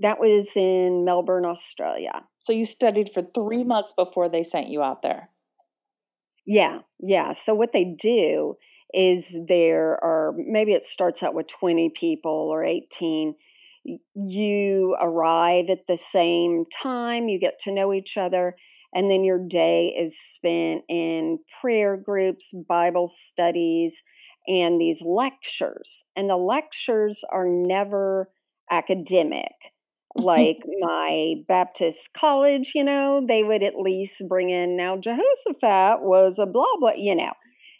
that 0.00 0.18
was 0.18 0.50
in 0.56 1.04
Melbourne, 1.04 1.44
Australia. 1.44 2.24
So 2.38 2.52
you 2.52 2.64
studied 2.64 3.10
for 3.10 3.22
three 3.22 3.64
months 3.64 3.92
before 3.96 4.28
they 4.28 4.42
sent 4.42 4.68
you 4.68 4.82
out 4.82 5.02
there. 5.02 5.30
Yeah, 6.46 6.80
yeah. 7.00 7.32
So 7.32 7.54
what 7.54 7.72
they 7.72 7.84
do 7.84 8.56
is 8.94 9.36
there 9.48 10.02
are 10.04 10.32
maybe 10.36 10.72
it 10.72 10.82
starts 10.82 11.22
out 11.22 11.34
with 11.34 11.46
20 11.48 11.90
people 11.90 12.48
or 12.52 12.64
18. 12.64 13.34
You 14.14 14.96
arrive 15.00 15.68
at 15.68 15.86
the 15.86 15.96
same 15.96 16.64
time, 16.72 17.28
you 17.28 17.38
get 17.38 17.58
to 17.60 17.72
know 17.72 17.92
each 17.92 18.16
other, 18.16 18.56
and 18.94 19.10
then 19.10 19.24
your 19.24 19.38
day 19.46 19.88
is 19.88 20.18
spent 20.18 20.84
in 20.88 21.38
prayer 21.60 21.96
groups, 21.96 22.52
Bible 22.68 23.06
studies, 23.08 24.02
and 24.48 24.80
these 24.80 25.02
lectures. 25.02 26.04
And 26.16 26.30
the 26.30 26.36
lectures 26.36 27.22
are 27.30 27.46
never 27.46 28.30
academic. 28.70 29.52
Like 30.16 30.62
my 30.80 31.34
Baptist 31.48 32.10
college, 32.14 32.70
you 32.76 32.84
know, 32.84 33.24
they 33.26 33.42
would 33.42 33.64
at 33.64 33.74
least 33.76 34.22
bring 34.28 34.48
in 34.50 34.76
now 34.76 34.96
Jehoshaphat 34.96 36.02
was 36.02 36.38
a 36.38 36.46
blah 36.46 36.66
blah, 36.78 36.92
you 36.92 37.16
know. 37.16 37.32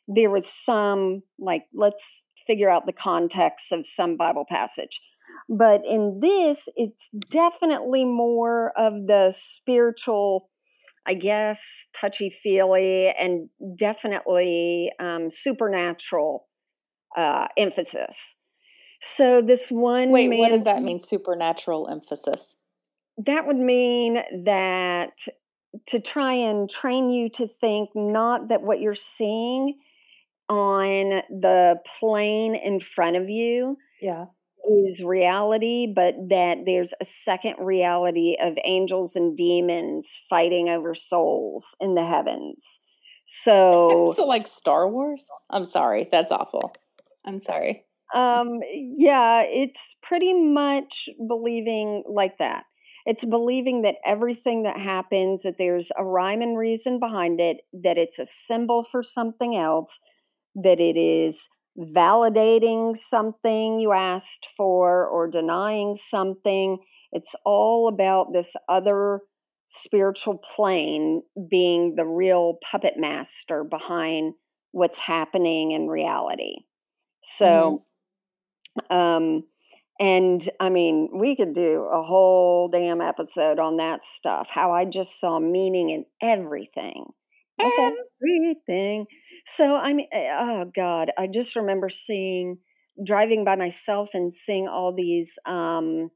There 0.07 0.31
was 0.31 0.49
some 0.49 1.23
like 1.39 1.65
let's 1.75 2.25
figure 2.47 2.71
out 2.71 2.87
the 2.87 2.93
context 2.93 3.73
of 3.73 3.87
some 3.87 4.17
Bible 4.17 4.45
passage. 4.49 5.01
But 5.49 5.85
in 5.87 6.21
this, 6.21 6.69
it's 6.77 7.09
definitely 7.31 8.05
more 8.05 8.73
of 8.77 9.07
the 9.07 9.35
spiritual, 9.37 10.51
I 11.07 11.15
guess, 11.15 11.87
touchy 11.95 12.31
feely, 12.31 13.09
and 13.09 13.49
definitely 13.77 14.93
um, 14.99 15.31
supernatural 15.31 16.47
uh, 17.17 17.49
emphasis. 17.57 18.37
So 19.01 19.43
this 19.43 19.71
one 19.71 20.11
Wait, 20.11 20.29
man, 20.29 20.39
what 20.39 20.51
does 20.51 20.65
that 20.65 20.83
mean? 20.83 21.01
Supernatural 21.01 21.89
emphasis. 21.91 22.57
that 23.19 23.47
would 23.47 23.57
mean 23.57 24.23
that 24.45 25.19
to 25.87 26.01
try 26.01 26.35
and 26.35 26.71
train 26.71 27.11
you 27.11 27.29
to 27.29 27.49
think 27.49 27.91
not 27.95 28.49
that 28.49 28.63
what 28.63 28.81
you're 28.81 28.95
seeing 28.95 29.79
on 30.55 31.23
the 31.31 31.81
plane 31.99 32.55
in 32.55 32.81
front 32.81 33.17
of 33.17 33.29
you 33.31 33.77
Yeah. 34.01 34.27
is 34.87 35.03
reality, 35.03 35.87
but 35.87 36.15
that 36.31 36.59
there's 36.67 36.95
a 37.01 37.05
second 37.05 37.57
reality 37.59 38.37
of 38.41 38.57
angels 38.65 39.17
and 39.17 39.37
demons 39.37 40.21
fighting 40.31 40.69
over 40.71 40.95
souls 40.95 41.75
in 41.81 41.95
the 41.95 42.05
heavens. 42.05 42.81
So, 43.27 44.15
So 44.17 44.27
like 44.27 44.47
Star 44.47 44.89
Wars? 44.89 45.25
I'm 45.51 45.65
sorry. 45.67 46.09
That's 46.11 46.33
awful. 46.33 46.73
I'm 47.25 47.41
sorry. 47.41 47.85
um, 48.15 48.61
yeah, 48.73 49.43
it's 49.43 49.97
pretty 50.03 50.35
much 50.35 51.09
believing 51.29 52.05
like 52.07 52.39
that. 52.39 52.65
It's 53.07 53.25
believing 53.25 53.83
that 53.83 53.97
everything 54.05 54.63
that 54.63 54.79
happens, 54.79 55.43
that 55.43 55.59
there's 55.59 55.91
a 55.99 56.05
rhyme 56.05 56.41
and 56.41 56.57
reason 56.57 56.99
behind 57.01 57.41
it, 57.41 57.59
that 57.83 57.99
it's 57.99 58.19
a 58.19 58.25
symbol 58.27 58.83
for 58.85 59.03
something 59.03 59.57
else, 59.57 59.99
that 60.55 60.81
it 60.81 60.97
is 60.97 61.49
validating 61.79 62.97
something 62.97 63.81
you 63.81 63.93
asked 63.93 64.49
for 64.57 65.07
or 65.09 65.29
denying 65.29 65.95
something. 65.95 66.79
It's 67.13 67.35
all 67.45 67.89
about 67.89 68.33
this 68.33 68.55
other 68.69 69.21
spiritual 69.67 70.39
plane 70.39 71.23
being 71.51 71.95
the 71.97 72.07
real 72.07 72.59
puppet 72.63 72.95
master 72.97 73.65
behind 73.65 74.35
what's 74.73 74.99
happening 74.99 75.73
in 75.73 75.89
reality. 75.89 76.57
So, 77.23 77.85
mm-hmm. 78.91 78.97
um, 78.97 79.45
and 80.01 80.49
I 80.61 80.71
mean, 80.71 81.09
we 81.15 81.37
could 81.37 81.53
do 81.53 81.89
a 81.91 82.03
whole 82.03 82.69
damn 82.69 83.01
episode 83.01 83.59
on 83.59 83.77
that 83.79 84.05
stuff. 84.05 84.51
How 84.51 84.73
I 84.73 84.85
just 84.85 85.21
saw 85.21 85.39
meaning 85.39 85.91
in 85.91 86.05
everything. 86.21 87.07
Okay. 87.61 87.91
Everything. 88.23 89.07
So 89.47 89.77
I 89.77 89.93
mean, 89.93 90.09
eh, 90.13 90.37
oh 90.41 90.71
God, 90.75 91.13
I 91.17 91.27
just 91.27 91.57
remember 91.57 91.89
seeing 91.89 92.59
driving 93.05 93.45
by 93.45 93.57
myself 93.57 94.11
and 94.15 94.35
seeing 94.35 94.69
all 94.69 94.93
these 94.93 95.39
um, 95.47 96.11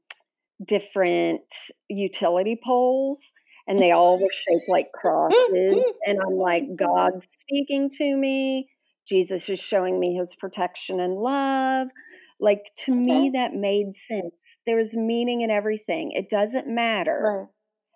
different 0.65 1.41
utility 1.89 2.59
poles, 2.63 3.33
and 3.67 3.81
they 3.81 3.91
all 3.91 4.19
were 4.19 4.31
shaped 4.31 4.67
like 4.67 4.91
crosses. 4.93 5.83
And 6.05 6.19
I'm 6.19 6.37
like, 6.37 6.63
God's 6.75 7.27
speaking 7.31 7.89
to 7.97 8.15
me. 8.15 8.69
Jesus 9.07 9.49
is 9.49 9.59
showing 9.59 9.99
me 9.99 10.15
His 10.15 10.35
protection 10.35 10.99
and 10.99 11.15
love. 11.15 11.89
Like 12.39 12.63
to 12.85 12.91
okay. 12.91 12.99
me, 13.01 13.31
that 13.31 13.53
made 13.53 13.95
sense. 13.95 14.57
There's 14.65 14.95
meaning 14.95 15.41
in 15.41 15.51
everything. 15.51 16.11
It 16.11 16.29
doesn't 16.29 16.67
matter 16.67 17.49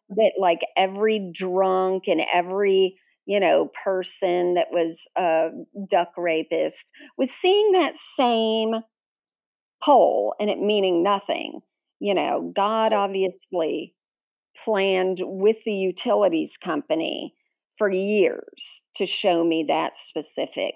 right. 0.10 0.18
that 0.18 0.34
like 0.40 0.62
every 0.76 1.32
drunk 1.34 2.08
and 2.08 2.22
every 2.32 2.98
you 3.26 3.40
know 3.40 3.70
person 3.84 4.56
that 4.56 4.68
was 4.72 5.08
a 5.16 5.50
duck 5.90 6.14
rapist 6.18 6.86
was 7.18 7.32
seeing 7.32 7.72
that 7.74 7.96
same 8.18 8.76
pole 9.84 10.36
and 10.40 10.50
it 10.50 10.60
meaning 10.60 11.04
nothing. 11.04 11.62
You 12.00 12.14
know, 12.14 12.52
God 12.56 12.94
obviously 12.94 13.94
planned 14.64 15.20
with 15.22 15.64
the 15.64 15.74
utilities 15.74 16.58
company 16.58 17.34
for 17.78 17.90
years 17.90 18.82
to 18.96 19.06
show 19.06 19.44
me 19.44 19.64
that 19.68 19.96
specific, 19.96 20.76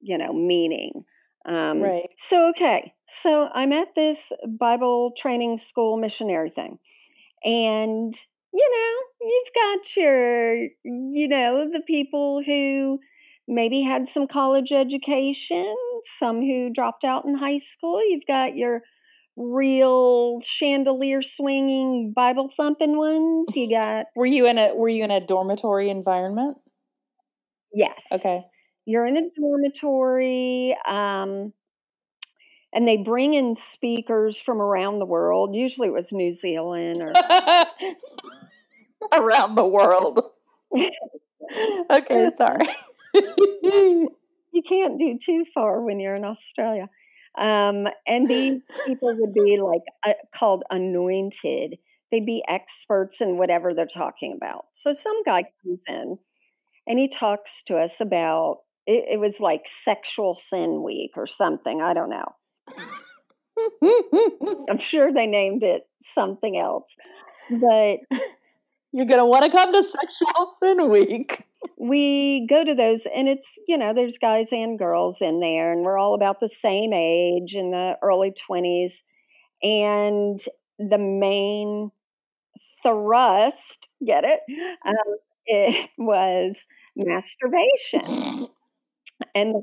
you 0.00 0.16
know, 0.16 0.32
meaning. 0.32 1.04
Um, 1.46 1.80
right. 1.80 2.10
So, 2.16 2.48
okay. 2.50 2.92
So 3.08 3.48
I'm 3.52 3.72
at 3.72 3.94
this 3.94 4.32
Bible 4.46 5.12
training 5.16 5.58
school 5.58 5.96
missionary 5.96 6.50
thing. 6.50 6.78
And, 7.44 8.14
you 8.52 8.70
know, 8.72 9.28
you've 9.28 9.54
got 9.54 9.96
your, 9.96 10.54
you 10.84 11.28
know, 11.28 11.68
the 11.70 11.82
people 11.86 12.42
who 12.42 12.98
maybe 13.48 13.80
had 13.80 14.08
some 14.08 14.26
college 14.26 14.72
education, 14.72 15.74
some 16.18 16.40
who 16.40 16.70
dropped 16.70 17.04
out 17.04 17.24
in 17.24 17.34
high 17.34 17.58
school. 17.58 18.00
You've 18.08 18.26
got 18.26 18.56
your 18.56 18.82
real 19.36 20.40
chandelier 20.40 21.22
swinging 21.22 22.12
Bible 22.14 22.48
thumping 22.48 22.96
ones. 22.96 23.48
You 23.54 23.70
got 23.70 24.06
Were 24.16 24.26
you 24.26 24.46
in 24.46 24.58
a 24.58 24.74
were 24.74 24.88
you 24.88 25.04
in 25.04 25.10
a 25.10 25.24
dormitory 25.24 25.90
environment? 25.90 26.56
Yes. 27.72 28.04
Okay 28.10 28.42
you're 28.86 29.06
in 29.06 29.16
a 29.16 29.28
dormitory 29.38 30.76
um, 30.84 31.52
and 32.72 32.86
they 32.86 32.96
bring 32.96 33.34
in 33.34 33.54
speakers 33.54 34.36
from 34.36 34.60
around 34.60 34.98
the 34.98 35.06
world 35.06 35.54
usually 35.54 35.88
it 35.88 35.92
was 35.92 36.12
new 36.12 36.32
zealand 36.32 37.02
or 37.02 37.12
around 39.18 39.54
the 39.54 39.66
world 39.66 40.22
okay 41.90 42.30
sorry 42.36 42.68
you 43.14 44.62
can't 44.64 44.98
do 44.98 45.18
too 45.18 45.44
far 45.44 45.82
when 45.82 46.00
you're 46.00 46.16
in 46.16 46.24
australia 46.24 46.88
um, 47.36 47.86
and 48.08 48.26
these 48.28 48.60
people 48.86 49.14
would 49.16 49.32
be 49.32 49.60
like 49.60 49.82
uh, 50.04 50.14
called 50.34 50.64
anointed 50.70 51.78
they'd 52.10 52.26
be 52.26 52.42
experts 52.48 53.20
in 53.20 53.38
whatever 53.38 53.72
they're 53.72 53.86
talking 53.86 54.32
about 54.32 54.66
so 54.72 54.92
some 54.92 55.22
guy 55.22 55.44
comes 55.62 55.82
in 55.88 56.18
and 56.86 56.98
he 56.98 57.08
talks 57.08 57.62
to 57.64 57.76
us 57.76 58.00
about 58.00 58.58
it, 58.86 59.04
it 59.12 59.20
was 59.20 59.40
like 59.40 59.66
sexual 59.66 60.34
sin 60.34 60.82
week 60.82 61.12
or 61.16 61.26
something. 61.26 61.80
I 61.80 61.94
don't 61.94 62.10
know. 62.10 62.34
I'm 64.68 64.78
sure 64.78 65.12
they 65.12 65.26
named 65.26 65.62
it 65.62 65.88
something 66.00 66.58
else. 66.58 66.96
But 67.50 68.00
you're 68.92 69.06
going 69.06 69.18
to 69.18 69.26
want 69.26 69.44
to 69.44 69.50
come 69.50 69.72
to 69.72 69.82
sexual 69.82 70.46
sin 70.58 70.90
week. 70.90 71.44
We 71.78 72.46
go 72.46 72.64
to 72.64 72.74
those 72.74 73.06
and 73.14 73.28
it's, 73.28 73.58
you 73.68 73.78
know, 73.78 73.92
there's 73.92 74.18
guys 74.18 74.52
and 74.52 74.78
girls 74.78 75.20
in 75.20 75.40
there 75.40 75.72
and 75.72 75.82
we're 75.82 75.98
all 75.98 76.14
about 76.14 76.40
the 76.40 76.48
same 76.48 76.92
age 76.92 77.54
in 77.54 77.70
the 77.70 77.98
early 78.02 78.32
20s 78.32 79.02
and 79.62 80.38
the 80.78 80.98
main 80.98 81.90
thrust, 82.82 83.88
get 84.04 84.24
it? 84.24 84.40
Um, 84.84 85.16
it 85.46 85.90
was 85.98 86.66
masturbation. 86.96 88.48
And 89.34 89.56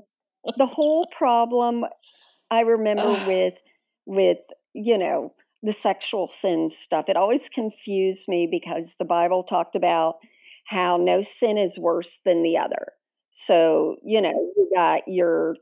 the 0.58 0.66
whole 0.66 1.08
problem 1.08 1.86
I 2.50 2.62
remember 2.62 3.12
with 3.28 3.60
with, 4.06 4.38
you 4.74 4.98
know, 4.98 5.34
the 5.64 5.74
sexual 5.74 6.28
sin 6.28 6.70
stuff, 6.70 7.06
it 7.10 7.18
always 7.18 7.50
confused 7.50 8.28
me 8.28 8.48
because 8.50 8.96
the 9.00 9.06
Bible 9.06 9.44
talked 9.44 9.76
about 9.76 10.16
how 10.66 10.98
no 10.98 11.22
sin 11.22 11.58
is 11.58 11.80
worse 11.80 12.20
than 12.26 12.44
the 12.44 12.58
other. 12.58 12.94
So, 13.32 13.98
you 14.04 14.22
know, 14.22 14.30
you 14.30 14.70
got 14.74 15.04
your 15.08 15.56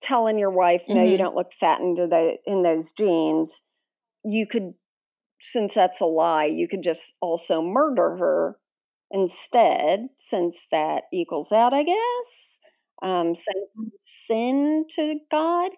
telling 0.00 0.38
your 0.38 0.50
wife, 0.50 0.84
no, 0.88 0.96
mm-hmm. 0.96 1.10
you 1.10 1.16
don't 1.16 1.36
look 1.36 1.52
fat 1.52 1.80
into 1.80 2.06
the 2.06 2.38
in 2.46 2.62
those 2.62 2.92
jeans. 2.92 3.62
You 4.24 4.46
could 4.46 4.74
since 5.40 5.74
that's 5.74 6.00
a 6.00 6.06
lie, 6.06 6.44
you 6.44 6.68
could 6.68 6.82
just 6.82 7.14
also 7.20 7.62
murder 7.62 8.16
her 8.16 8.56
instead, 9.10 10.08
since 10.16 10.66
that 10.70 11.04
equals 11.12 11.52
out, 11.52 11.74
I 11.74 11.82
guess 11.82 12.60
um, 13.02 13.34
sin 14.00 14.86
to 14.94 15.16
God. 15.30 15.72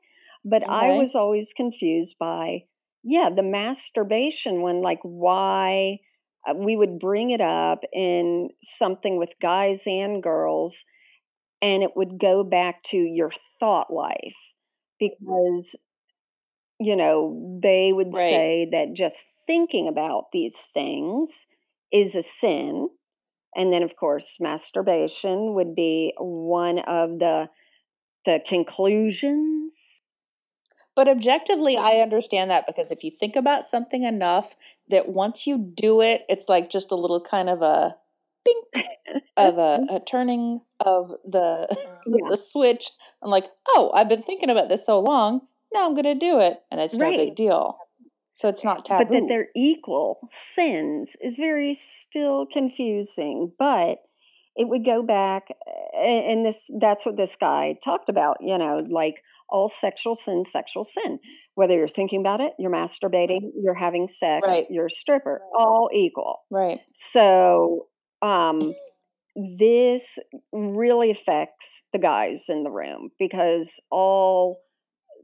But 0.45 0.63
okay. 0.63 0.71
I 0.71 0.99
was 0.99 1.15
always 1.15 1.55
confused 1.55 2.17
by, 2.21 2.65
yeah, 3.05 3.31
the 3.31 3.43
masturbation 3.43 4.63
one, 4.63 4.83
like 4.83 5.01
why 5.03 5.99
uh, 6.47 6.55
we 6.57 6.75
would 6.75 6.99
bring 6.99 7.31
it 7.31 7.41
up 7.41 7.85
in 7.93 8.49
something 8.63 9.19
with 9.19 9.35
guys 9.41 9.83
and 9.87 10.23
girls, 10.23 10.85
and 11.63 11.83
it 11.83 11.91
would 11.97 12.19
go 12.19 12.43
back 12.43 12.83
to 12.85 12.97
your 12.97 13.31
thought 13.61 13.93
life 13.93 14.37
because, 14.99 15.77
you 16.81 16.97
know, 16.97 17.59
they 17.63 17.93
would 17.93 18.13
right. 18.13 18.31
say 18.31 18.69
that 18.73 18.95
just 18.95 19.17
thinking 19.47 19.87
about 19.89 20.33
these 20.33 20.57
things 20.73 21.47
is 21.93 22.15
a 22.15 22.23
sin 22.23 22.89
and 23.55 23.73
then 23.73 23.83
of 23.83 23.97
course 23.97 24.37
masturbation 24.41 25.55
would 25.55 25.75
be 25.75 26.13
one 26.19 26.79
of 26.81 27.19
the 27.19 27.49
the 28.25 28.41
conclusions 28.47 29.77
but 30.97 31.09
objectively 31.09 31.77
i 31.77 32.01
understand 32.01 32.51
that 32.51 32.67
because 32.67 32.91
if 32.91 33.03
you 33.05 33.11
think 33.11 33.37
about 33.37 33.65
something 33.65 34.03
enough 34.03 34.57
that 34.89 35.09
once 35.09 35.47
you 35.47 35.59
do 35.59 36.01
it 36.01 36.25
it's 36.29 36.49
like 36.49 36.71
just 36.71 36.93
a 36.93 36.97
little 36.97 37.21
kind 37.21 37.49
of 37.49 37.63
a 37.63 37.97
bink 38.45 38.87
of 39.37 39.59
a, 39.59 39.79
mm-hmm. 39.79 39.95
a 39.97 40.01
turning 40.05 40.61
of 40.81 41.13
the 41.25 41.67
yeah. 42.07 42.29
the 42.29 42.37
switch 42.37 42.91
i'm 43.23 43.31
like 43.31 43.47
oh 43.69 43.91
i've 43.95 44.09
been 44.09 44.23
thinking 44.23 44.51
about 44.51 44.69
this 44.69 44.85
so 44.85 45.01
long 45.01 45.41
now 45.73 45.87
i'm 45.87 45.95
going 45.95 46.05
to 46.05 46.15
do 46.15 46.41
it 46.41 46.63
and 46.71 46.81
it's 46.81 46.95
right. 46.95 47.13
no 47.13 47.25
big 47.25 47.35
deal 47.35 47.79
so 48.35 48.49
it's 48.49 48.65
not 48.65 48.85
taboo. 48.85 49.05
But 49.05 49.13
that 49.13 49.29
they're 49.29 49.49
equal 49.55 50.29
sins 50.33 51.17
is 51.21 51.37
very 51.37 51.73
still 51.73 52.47
confusing. 52.47 53.53
But 53.59 54.01
it 54.57 54.69
would 54.69 54.85
go 54.85 55.03
back, 55.03 55.49
and 55.97 56.45
this 56.45 56.69
that's 56.79 57.07
what 57.07 57.17
this 57.17 57.37
guy 57.37 57.79
talked 57.83 58.09
about. 58.09 58.39
You 58.41 58.59
know, 58.59 58.85
like 58.91 59.23
all 59.55 59.69
sexual 59.69 60.17
sin, 60.17 60.45
sexual 60.45 60.83
sin. 60.83 61.21
Whether 61.55 61.77
you're 61.77 61.87
thinking 61.87 62.21
about 62.21 62.41
it, 62.41 62.55
you're 62.59 62.73
masturbating, 62.73 63.53
you're 63.57 63.73
having 63.73 64.09
sex, 64.09 64.45
right. 64.47 64.67
you're 64.69 64.87
a 64.87 64.91
stripper, 64.91 65.41
all 65.57 65.89
equal. 65.93 66.41
Right. 66.51 66.81
So 66.93 67.87
um, 68.21 68.75
this 69.37 70.19
really 70.53 71.13
affects 71.13 71.85
the 71.93 72.01
guys 72.01 72.47
in 72.49 72.65
the 72.65 72.73
room 72.73 73.11
because 73.17 73.79
all 73.93 74.61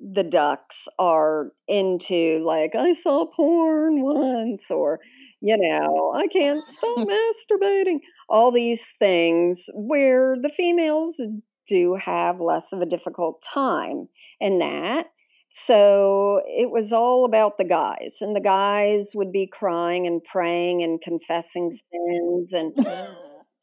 the 0.01 0.25
ducks 0.25 0.87
are 0.99 1.51
into 1.69 2.43
like 2.45 2.75
I 2.75 2.93
saw 2.93 3.27
porn 3.27 4.01
once 4.01 4.71
or 4.71 5.01
you 5.43 5.59
know 5.59 6.15
I 6.15 6.27
can't 6.29 6.65
stop 6.65 6.99
masturbating 7.53 7.99
all 8.29 8.51
these 8.51 8.95
things 8.99 9.69
where 9.75 10.37
the 10.41 10.49
females 10.49 11.21
do 11.71 11.95
have 11.95 12.41
less 12.41 12.73
of 12.73 12.81
a 12.81 12.87
difficult 12.87 13.43
time 13.55 14.09
in 14.41 14.59
that 14.59 15.07
so 15.53 16.43
it 16.47 16.71
was 16.71 16.93
all 16.93 17.25
about 17.25 17.59
the 17.59 17.65
guys 17.65 18.19
and 18.21 18.37
the 18.37 18.41
guys 18.41 19.11
would 19.17 19.33
be 19.33 19.49
crying 19.49 20.07
and 20.07 20.23
praying 20.23 20.83
and 20.83 21.01
confessing 21.01 21.71
mm. 21.71 21.73
sins 21.73 22.53
and 22.53 22.73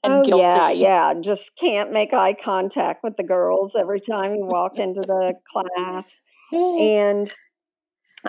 and 0.03 0.13
oh 0.13 0.23
guilty. 0.23 0.41
yeah, 0.41 0.69
yeah. 0.69 1.13
Just 1.19 1.51
can't 1.57 1.91
make 1.91 2.13
eye 2.13 2.33
contact 2.33 3.03
with 3.03 3.15
the 3.17 3.23
girls 3.23 3.75
every 3.75 4.01
time 4.01 4.35
you 4.35 4.45
walk 4.45 4.77
into 4.77 5.01
the 5.01 5.33
class. 5.51 6.21
And 6.49 7.29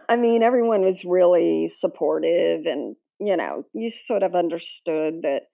I 0.08 0.16
mean, 0.16 0.42
everyone 0.42 0.82
was 0.82 1.04
really 1.04 1.68
supportive, 1.68 2.66
and 2.66 2.96
you 3.20 3.36
know, 3.36 3.62
you 3.72 3.90
sort 3.90 4.24
of 4.24 4.34
understood 4.34 5.22
that, 5.22 5.44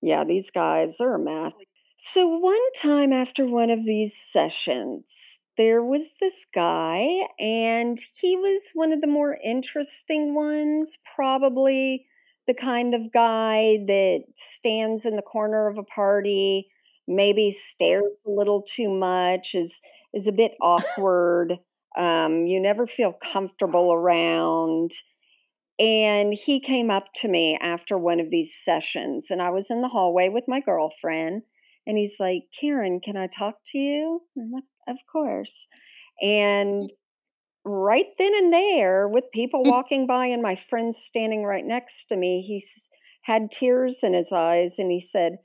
yeah, 0.00 0.24
these 0.24 0.50
guys 0.50 0.96
are 1.00 1.16
a 1.16 1.18
mess. 1.18 1.52
So 2.04 2.26
one 2.26 2.72
time 2.72 3.12
after 3.12 3.46
one 3.46 3.70
of 3.70 3.84
these 3.84 4.16
sessions, 4.16 5.38
there 5.56 5.84
was 5.84 6.10
this 6.20 6.44
guy, 6.52 7.28
and 7.38 7.96
he 8.20 8.36
was 8.36 8.72
one 8.74 8.92
of 8.92 9.00
the 9.00 9.06
more 9.06 9.38
interesting 9.42 10.34
ones, 10.34 10.98
probably 11.14 12.04
the 12.48 12.54
kind 12.54 12.96
of 12.96 13.12
guy 13.12 13.78
that 13.86 14.24
stands 14.34 15.06
in 15.06 15.14
the 15.14 15.22
corner 15.22 15.68
of 15.68 15.78
a 15.78 15.84
party, 15.84 16.68
maybe 17.06 17.52
stares 17.52 18.10
a 18.26 18.30
little 18.30 18.62
too 18.62 18.90
much, 18.90 19.54
is 19.54 19.80
is 20.12 20.26
a 20.26 20.32
bit 20.32 20.54
awkward. 20.60 21.56
Um, 21.96 22.46
you 22.46 22.58
never 22.60 22.84
feel 22.84 23.12
comfortable 23.12 23.92
around. 23.92 24.90
And 25.78 26.34
he 26.34 26.58
came 26.58 26.90
up 26.90 27.12
to 27.14 27.28
me 27.28 27.56
after 27.60 27.96
one 27.96 28.18
of 28.18 28.30
these 28.30 28.54
sessions, 28.56 29.30
and 29.30 29.40
I 29.40 29.50
was 29.50 29.70
in 29.70 29.82
the 29.82 29.88
hallway 29.88 30.28
with 30.28 30.48
my 30.48 30.58
girlfriend, 30.60 31.42
and 31.86 31.98
he's 31.98 32.16
like, 32.20 32.44
Karen, 32.58 33.00
can 33.00 33.16
I 33.16 33.26
talk 33.26 33.56
to 33.66 33.78
you? 33.78 34.20
I'm 34.36 34.50
like, 34.52 34.64
of 34.88 34.98
course. 35.10 35.66
And 36.20 36.88
right 37.64 38.06
then 38.18 38.32
and 38.34 38.52
there, 38.52 39.08
with 39.08 39.24
people 39.32 39.64
walking 39.64 40.06
by 40.06 40.26
and 40.26 40.42
my 40.42 40.54
friend 40.54 40.94
standing 40.94 41.44
right 41.44 41.64
next 41.64 42.06
to 42.08 42.16
me, 42.16 42.42
he 42.42 42.64
had 43.22 43.50
tears 43.50 44.00
in 44.02 44.14
his 44.14 44.32
eyes 44.32 44.78
and 44.78 44.90
he 44.90 45.00
said, 45.00 45.36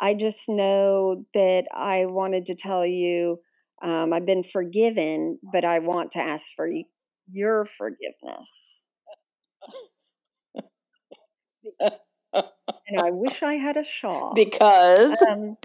I 0.00 0.14
just 0.14 0.48
know 0.48 1.24
that 1.34 1.66
I 1.72 2.06
wanted 2.06 2.46
to 2.46 2.54
tell 2.54 2.84
you 2.84 3.38
um, 3.82 4.12
I've 4.12 4.26
been 4.26 4.42
forgiven, 4.42 5.38
but 5.52 5.64
I 5.64 5.80
want 5.80 6.12
to 6.12 6.18
ask 6.18 6.46
for 6.56 6.68
your 7.30 7.64
forgiveness. 7.64 8.48
And 12.86 13.00
I 13.00 13.10
wish 13.10 13.42
I 13.42 13.54
had 13.54 13.76
a 13.76 13.84
shawl. 13.84 14.32
because 14.34 15.16
Um, 15.22 15.56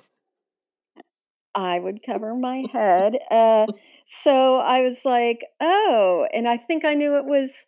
I 1.56 1.80
would 1.80 2.04
cover 2.04 2.36
my 2.36 2.66
head. 2.74 3.18
Uh, 3.30 3.68
so 4.06 4.58
I 4.58 4.82
was 4.82 5.06
like, 5.06 5.46
oh, 5.60 6.28
and 6.34 6.48
I 6.48 6.58
think 6.58 6.86
I 6.86 6.94
knew 6.96 7.18
it 7.18 7.26
was 7.26 7.66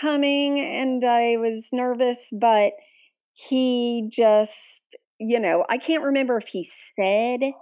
coming 0.00 0.60
and 0.60 1.04
I 1.04 1.36
was 1.36 1.68
nervous, 1.72 2.28
but 2.32 2.72
he 3.34 4.08
just, 4.12 4.96
you 5.18 5.40
know, 5.40 5.64
I 5.68 5.78
can't 5.78 6.04
remember 6.04 6.36
if 6.36 6.48
he 6.48 6.68
said, 6.98 7.52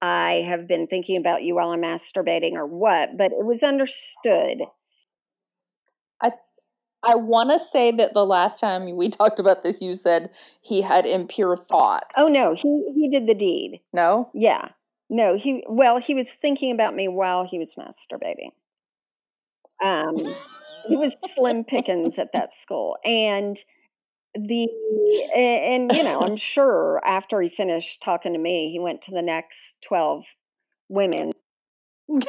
I 0.00 0.44
have 0.46 0.66
been 0.66 0.86
thinking 0.86 1.16
about 1.16 1.42
you 1.42 1.54
while 1.56 1.70
I'm 1.70 1.82
masturbating 1.82 2.54
or 2.54 2.66
what, 2.66 3.16
but 3.16 3.32
it 3.32 3.44
was 3.44 3.62
understood. 3.62 4.62
I 7.04 7.16
want 7.16 7.50
to 7.50 7.58
say 7.58 7.90
that 7.92 8.14
the 8.14 8.24
last 8.24 8.60
time 8.60 8.96
we 8.96 9.08
talked 9.08 9.38
about 9.38 9.62
this, 9.62 9.80
you 9.80 9.92
said 9.92 10.30
he 10.60 10.82
had 10.82 11.06
impure 11.06 11.56
thoughts. 11.56 12.14
Oh 12.16 12.28
no, 12.28 12.54
he 12.54 12.92
he 12.94 13.08
did 13.08 13.26
the 13.26 13.34
deed. 13.34 13.80
no, 13.92 14.30
Yeah. 14.34 14.68
No, 15.10 15.36
he 15.36 15.62
well, 15.68 15.98
he 15.98 16.14
was 16.14 16.30
thinking 16.32 16.72
about 16.72 16.94
me 16.94 17.06
while 17.08 17.44
he 17.44 17.58
was 17.58 17.74
masturbating. 17.74 18.52
Um 19.82 20.16
he 20.88 20.96
was 20.96 21.16
slim 21.34 21.64
pickings 21.64 22.18
at 22.18 22.32
that 22.32 22.52
school 22.52 22.96
and 23.04 23.56
the 24.34 24.66
a- 25.34 25.74
and 25.74 25.94
you 25.94 26.02
know 26.02 26.20
i'm 26.20 26.36
sure 26.36 27.00
after 27.04 27.40
he 27.40 27.48
finished 27.48 28.02
talking 28.02 28.32
to 28.32 28.38
me 28.38 28.70
he 28.72 28.78
went 28.78 29.02
to 29.02 29.10
the 29.10 29.22
next 29.22 29.76
12 29.82 30.24
women 30.88 31.32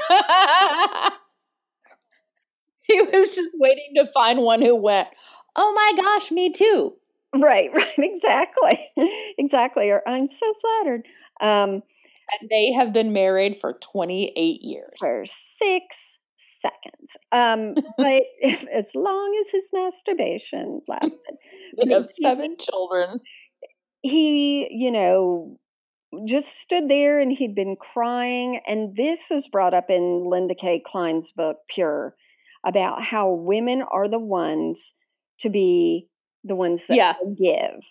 he 3.12 3.18
was 3.20 3.36
just 3.36 3.52
waiting 3.56 3.94
to 3.98 4.10
find 4.14 4.42
one 4.42 4.62
who 4.62 4.76
went. 4.76 5.08
Oh 5.56 5.74
my 5.74 6.02
gosh, 6.04 6.32
me 6.32 6.52
too. 6.52 6.94
right 7.36 7.72
right 7.76 7.98
exactly 7.98 8.78
exactly 9.40 9.90
or 9.90 10.02
i'm 10.08 10.28
so 10.28 10.54
flattered 10.62 11.08
um 11.42 11.82
And 12.40 12.50
they 12.50 12.72
have 12.74 12.94
been 12.94 13.12
married 13.12 13.58
for 13.58 13.74
28 13.74 14.62
years. 14.62 14.94
for 15.00 15.26
six 15.60 16.20
seconds 16.62 17.18
um 17.32 17.74
but 17.98 18.22
as 18.72 18.94
long 18.96 19.36
as 19.42 19.50
his 19.50 19.70
masturbation 19.74 20.82
lasted 20.88 21.36
They 21.84 21.92
have 21.94 22.08
he- 22.16 22.24
seven 22.24 22.56
children. 22.60 23.20
he, 24.04 24.68
you 24.72 24.92
know, 24.92 25.58
just 26.28 26.60
stood 26.60 26.90
there 26.90 27.20
and 27.20 27.32
he'd 27.32 27.56
been 27.56 27.76
crying. 27.76 28.60
And 28.68 28.96
this 28.96 29.30
was 29.32 29.48
brought 29.48 29.74
up 29.74 29.90
in 29.90 30.26
Linda 30.30 30.54
Kay 30.56 30.80
Klein's 30.80 31.32
book, 31.32 31.58
Pure, 31.68 32.16
about 32.66 33.02
how 33.04 33.30
women 33.32 33.82
are 33.82 34.08
the 34.08 34.20
ones 34.20 34.94
to 35.40 35.50
be 35.50 36.08
the 36.44 36.56
ones 36.56 36.88
that 36.88 36.96
Yeah. 36.96 37.14
forgive 37.14 37.84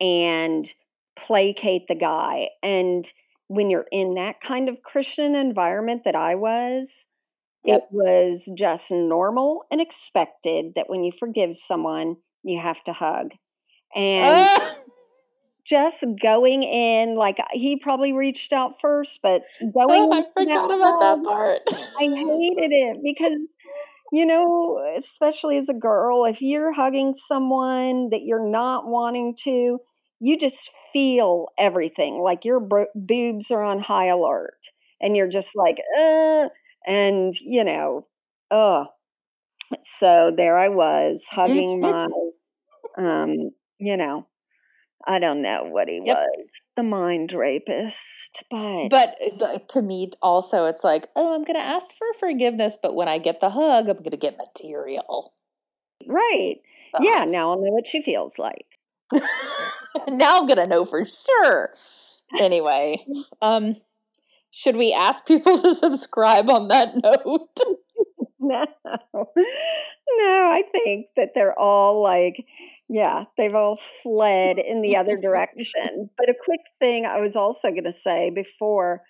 and 0.00 0.72
placate 1.16 1.86
the 1.88 1.94
guy. 1.94 2.50
And 2.62 3.10
when 3.48 3.70
you're 3.70 3.86
in 3.92 4.14
that 4.14 4.40
kind 4.40 4.68
of 4.68 4.82
Christian 4.82 5.34
environment 5.34 6.04
that 6.04 6.16
I 6.16 6.34
was, 6.34 7.06
Yep. 7.64 7.82
it 7.82 7.92
was 7.92 8.50
just 8.56 8.90
normal 8.90 9.64
and 9.70 9.80
expected 9.80 10.74
that 10.74 10.88
when 10.90 11.04
you 11.04 11.12
forgive 11.12 11.56
someone, 11.56 12.16
you 12.42 12.58
have 12.60 12.82
to 12.84 12.92
hug. 12.92 13.32
And 13.94 14.34
Ah! 14.36 14.74
just 15.64 16.04
going 16.20 16.62
in 16.64 17.14
like 17.16 17.38
he 17.52 17.76
probably 17.76 18.12
reached 18.12 18.52
out 18.52 18.80
first 18.80 19.20
but 19.22 19.42
going 19.72 20.02
Oh, 20.02 20.12
I 20.12 20.24
forgot 20.34 20.64
about 20.74 20.98
that 21.00 21.24
part. 21.24 21.60
i 22.00 22.02
hated 22.04 22.72
it 22.72 22.98
because 23.04 23.38
you 24.12 24.26
know 24.26 24.78
especially 24.96 25.56
as 25.56 25.68
a 25.68 25.74
girl 25.74 26.24
if 26.26 26.42
you're 26.42 26.72
hugging 26.72 27.14
someone 27.14 28.10
that 28.10 28.22
you're 28.24 28.48
not 28.48 28.86
wanting 28.88 29.36
to 29.44 29.78
you 30.20 30.38
just 30.38 30.70
feel 30.92 31.48
everything 31.58 32.20
like 32.20 32.44
your 32.44 32.60
bro- 32.60 32.86
boobs 32.94 33.50
are 33.50 33.62
on 33.64 33.80
high 33.80 34.06
alert 34.06 34.58
and 35.00 35.16
you're 35.16 35.28
just 35.28 35.56
like 35.56 35.78
uh 35.98 36.48
and 36.86 37.32
you 37.40 37.64
know 37.64 38.06
uh 38.50 38.84
so 39.82 40.30
there 40.30 40.58
i 40.58 40.68
was 40.68 41.24
hugging 41.30 41.80
my 41.80 42.06
um 42.98 43.34
you 43.78 43.96
know 43.96 44.26
I 45.06 45.18
don't 45.18 45.42
know 45.42 45.64
what 45.64 45.88
he 45.88 46.00
Yep. 46.04 46.16
was, 46.16 46.46
the 46.76 46.82
mind 46.82 47.32
rapist, 47.32 48.42
but, 48.50 49.16
But 49.38 49.68
to 49.70 49.82
me, 49.82 50.10
also, 50.22 50.66
it's 50.66 50.84
like, 50.84 51.08
oh, 51.16 51.34
I'm 51.34 51.44
going 51.44 51.56
to 51.56 51.62
ask 51.62 51.96
for 51.96 52.06
forgiveness, 52.18 52.78
but 52.80 52.94
when 52.94 53.08
I 53.08 53.18
get 53.18 53.40
the 53.40 53.50
hug, 53.50 53.88
I'm 53.88 53.98
going 53.98 54.10
to 54.10 54.16
get 54.16 54.36
material. 54.38 55.32
right. 56.06 56.56
Ugh. 56.94 57.02
Yeah, 57.04 57.24
now 57.24 57.50
I'll 57.52 57.60
know 57.60 57.70
what 57.72 57.86
she 57.86 58.02
feels 58.02 58.38
like. 58.38 58.78
now 60.08 60.40
I'm 60.40 60.46
going 60.46 60.62
to 60.62 60.68
know 60.68 60.84
for 60.84 61.04
sure. 61.06 61.74
Anyway, 62.40 63.04
um, 63.42 63.76
should 64.50 64.76
we 64.76 64.92
ask 64.92 65.26
people 65.26 65.58
to 65.62 65.74
subscribe 65.74 66.50
on 66.50 66.68
that 66.68 66.94
note? 67.02 67.48
No, 68.44 68.66
no, 69.14 69.24
I 70.18 70.64
think 70.72 71.06
that 71.16 71.30
they're 71.34 71.58
all 71.58 72.02
like, 72.02 72.44
yeah, 72.88 73.24
they've 73.36 73.54
all 73.54 73.76
fled 74.02 74.58
in 74.58 74.82
the 74.82 74.96
other 74.96 75.16
direction. 75.16 76.10
But 76.18 76.28
a 76.28 76.34
quick 76.44 76.60
thing 76.80 77.06
I 77.06 77.20
was 77.20 77.36
also 77.36 77.70
going 77.70 77.84
to 77.84 77.92
say 77.92 78.30
before 78.30 79.02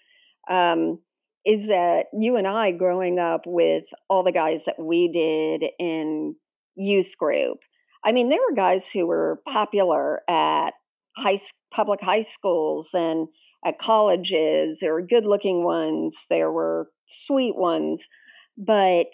um, 0.50 0.98
is 1.46 1.68
that 1.68 2.06
you 2.18 2.36
and 2.36 2.46
I, 2.46 2.72
growing 2.72 3.18
up 3.18 3.42
with 3.46 3.86
all 4.08 4.22
the 4.22 4.32
guys 4.32 4.64
that 4.66 4.78
we 4.78 5.08
did 5.08 5.64
in 5.78 6.36
youth 6.76 7.16
group, 7.18 7.58
I 8.04 8.12
mean, 8.12 8.28
there 8.28 8.40
were 8.48 8.54
guys 8.54 8.88
who 8.90 9.06
were 9.06 9.40
popular 9.48 10.22
at 10.28 10.72
high 11.16 11.38
public 11.72 12.00
high 12.00 12.20
schools 12.20 12.90
and 12.94 13.28
at 13.64 13.78
colleges. 13.78 14.78
There 14.80 14.92
were 14.92 15.02
good 15.02 15.26
looking 15.26 15.64
ones, 15.64 16.26
there 16.30 16.50
were 16.52 16.88
sweet 17.06 17.56
ones, 17.56 18.08
but 18.56 19.12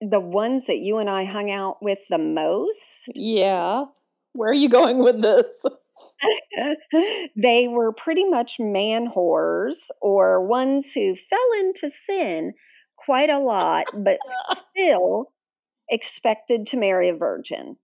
the 0.00 0.20
ones 0.20 0.66
that 0.66 0.78
you 0.78 0.98
and 0.98 1.10
I 1.10 1.24
hung 1.24 1.50
out 1.50 1.78
with 1.82 2.00
the 2.08 2.18
most, 2.18 3.08
yeah. 3.14 3.84
Where 4.32 4.50
are 4.50 4.56
you 4.56 4.68
going 4.68 4.98
with 4.98 5.20
this? 5.20 5.50
they 7.36 7.68
were 7.68 7.92
pretty 7.92 8.24
much 8.24 8.60
man 8.60 9.08
whores 9.08 9.88
or 10.00 10.46
ones 10.46 10.92
who 10.92 11.16
fell 11.16 11.38
into 11.60 11.90
sin 11.90 12.52
quite 12.96 13.30
a 13.30 13.38
lot, 13.38 13.86
but 13.94 14.18
still 14.76 15.32
expected 15.88 16.66
to 16.66 16.76
marry 16.76 17.08
a 17.08 17.16
virgin. 17.16 17.76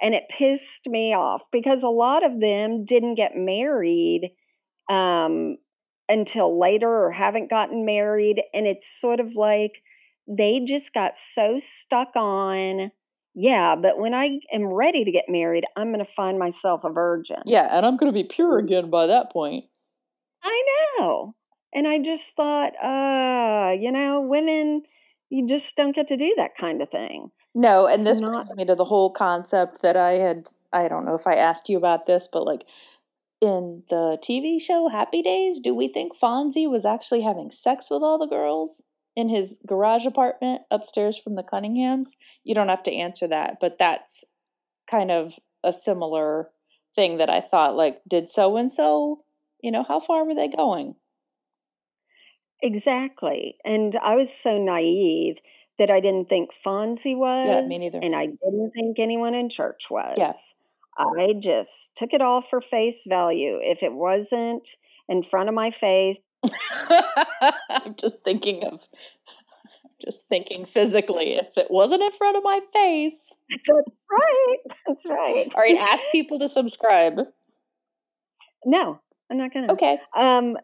And 0.00 0.14
it 0.14 0.28
pissed 0.28 0.88
me 0.88 1.14
off 1.14 1.44
because 1.52 1.82
a 1.82 1.88
lot 1.88 2.24
of 2.24 2.40
them 2.40 2.84
didn't 2.84 3.14
get 3.14 3.36
married 3.36 4.32
um, 4.90 5.56
until 6.08 6.58
later 6.58 6.88
or 6.88 7.12
haven't 7.12 7.50
gotten 7.50 7.84
married. 7.84 8.42
And 8.52 8.66
it's 8.66 9.00
sort 9.00 9.20
of 9.20 9.36
like 9.36 9.80
they 10.28 10.60
just 10.60 10.92
got 10.94 11.16
so 11.16 11.56
stuck 11.58 12.14
on 12.16 12.90
Yeah, 13.34 13.76
but 13.76 13.98
when 13.98 14.12
I 14.14 14.40
am 14.52 14.66
ready 14.66 15.04
to 15.04 15.10
get 15.10 15.24
married, 15.28 15.64
I'm 15.76 15.92
going 15.92 16.04
to 16.04 16.10
find 16.10 16.38
myself 16.38 16.84
a 16.84 16.90
virgin. 16.92 17.38
Yeah, 17.46 17.66
and 17.70 17.86
I'm 17.86 17.96
going 17.96 18.12
to 18.12 18.14
be 18.14 18.24
pure 18.28 18.58
again 18.58 18.90
by 18.90 19.06
that 19.06 19.32
point. 19.32 19.64
I 20.42 20.62
know. 20.98 21.34
And 21.74 21.88
I 21.88 21.98
just 21.98 22.36
thought, 22.36 22.74
uh, 22.82 23.72
you 23.78 23.90
know, 23.90 24.20
women, 24.20 24.82
you 25.30 25.46
just 25.46 25.74
don't 25.76 25.94
get 25.94 26.08
to 26.08 26.16
do 26.18 26.34
that 26.36 26.54
kind 26.56 26.82
of 26.82 26.90
thing. 26.90 27.30
No, 27.54 27.86
and 27.86 28.02
It's 28.02 28.04
this 28.04 28.20
not- 28.20 28.32
brings 28.32 28.54
me 28.54 28.64
to 28.66 28.74
the 28.74 28.84
whole 28.84 29.10
concept 29.10 29.80
that 29.82 29.96
I 29.96 30.12
had. 30.12 30.48
I 30.72 30.88
don't 30.88 31.04
know 31.06 31.14
if 31.14 31.26
I 31.26 31.34
asked 31.34 31.68
you 31.70 31.78
about 31.78 32.04
this, 32.06 32.28
but 32.30 32.44
like 32.44 32.66
in 33.40 33.82
the 33.88 34.18
TV 34.22 34.60
show 34.60 34.88
Happy 34.88 35.22
Days, 35.22 35.58
do 35.60 35.74
we 35.74 35.88
think 35.88 36.16
Fonzie 36.18 36.68
was 36.70 36.84
actually 36.84 37.22
having 37.22 37.50
sex 37.50 37.88
with 37.90 38.02
all 38.02 38.18
the 38.18 38.26
girls 38.26 38.82
in 39.16 39.28
his 39.28 39.58
garage 39.66 40.06
apartment 40.06 40.62
upstairs 40.70 41.18
from 41.18 41.34
the 41.34 41.42
Cunninghams? 41.42 42.08
You 42.44 42.54
don't 42.54 42.68
have 42.68 42.82
to 42.84 42.92
answer 42.92 43.28
that, 43.28 43.58
but 43.60 43.78
that's 43.78 44.24
kind 44.90 45.10
of 45.10 45.34
a 45.64 45.72
similar 45.72 46.50
thing 46.94 47.18
that 47.18 47.30
I 47.30 47.40
thought 47.40 47.76
like, 47.76 48.00
did 48.08 48.28
so 48.28 48.56
and 48.56 48.70
so, 48.70 49.22
you 49.62 49.70
know, 49.70 49.82
how 49.82 50.00
far 50.00 50.24
were 50.24 50.34
they 50.34 50.48
going? 50.48 50.94
Exactly. 52.62 53.56
And 53.64 53.96
I 54.02 54.16
was 54.16 54.32
so 54.32 54.62
naive 54.62 55.38
that 55.78 55.90
I 55.90 56.00
didn't 56.00 56.28
think 56.28 56.52
Fonzie 56.52 57.16
was. 57.16 57.48
Yeah, 57.48 57.62
me 57.66 57.78
neither. 57.78 57.98
And 58.02 58.14
I 58.14 58.26
didn't 58.26 58.72
think 58.72 58.98
anyone 58.98 59.34
in 59.34 59.48
church 59.48 59.88
was. 59.90 60.14
Yes. 60.16 60.54
I 60.98 61.34
just 61.40 61.90
took 61.96 62.12
it 62.12 62.20
all 62.20 62.40
for 62.40 62.60
face 62.60 63.04
value. 63.08 63.58
If 63.62 63.82
it 63.82 63.94
wasn't 63.94 64.68
in 65.08 65.22
front 65.22 65.48
of 65.48 65.54
my 65.54 65.70
face, 65.70 66.20
I'm 67.70 67.94
just 67.96 68.22
thinking 68.24 68.64
of 68.64 68.80
just 70.04 70.20
thinking 70.28 70.64
physically. 70.64 71.34
If 71.34 71.56
it 71.56 71.70
wasn't 71.70 72.02
in 72.02 72.12
front 72.12 72.36
of 72.36 72.42
my 72.42 72.60
face. 72.72 73.16
that's 73.48 73.90
right. 74.10 74.56
That's 74.86 75.06
right. 75.08 75.46
All 75.54 75.62
right, 75.62 75.76
ask 75.76 76.04
people 76.10 76.38
to 76.40 76.48
subscribe. 76.48 77.20
No, 78.64 79.00
I'm 79.30 79.36
not 79.38 79.52
going 79.52 79.66
to. 79.68 79.72
Okay. 79.74 79.98
Um, 80.16 80.56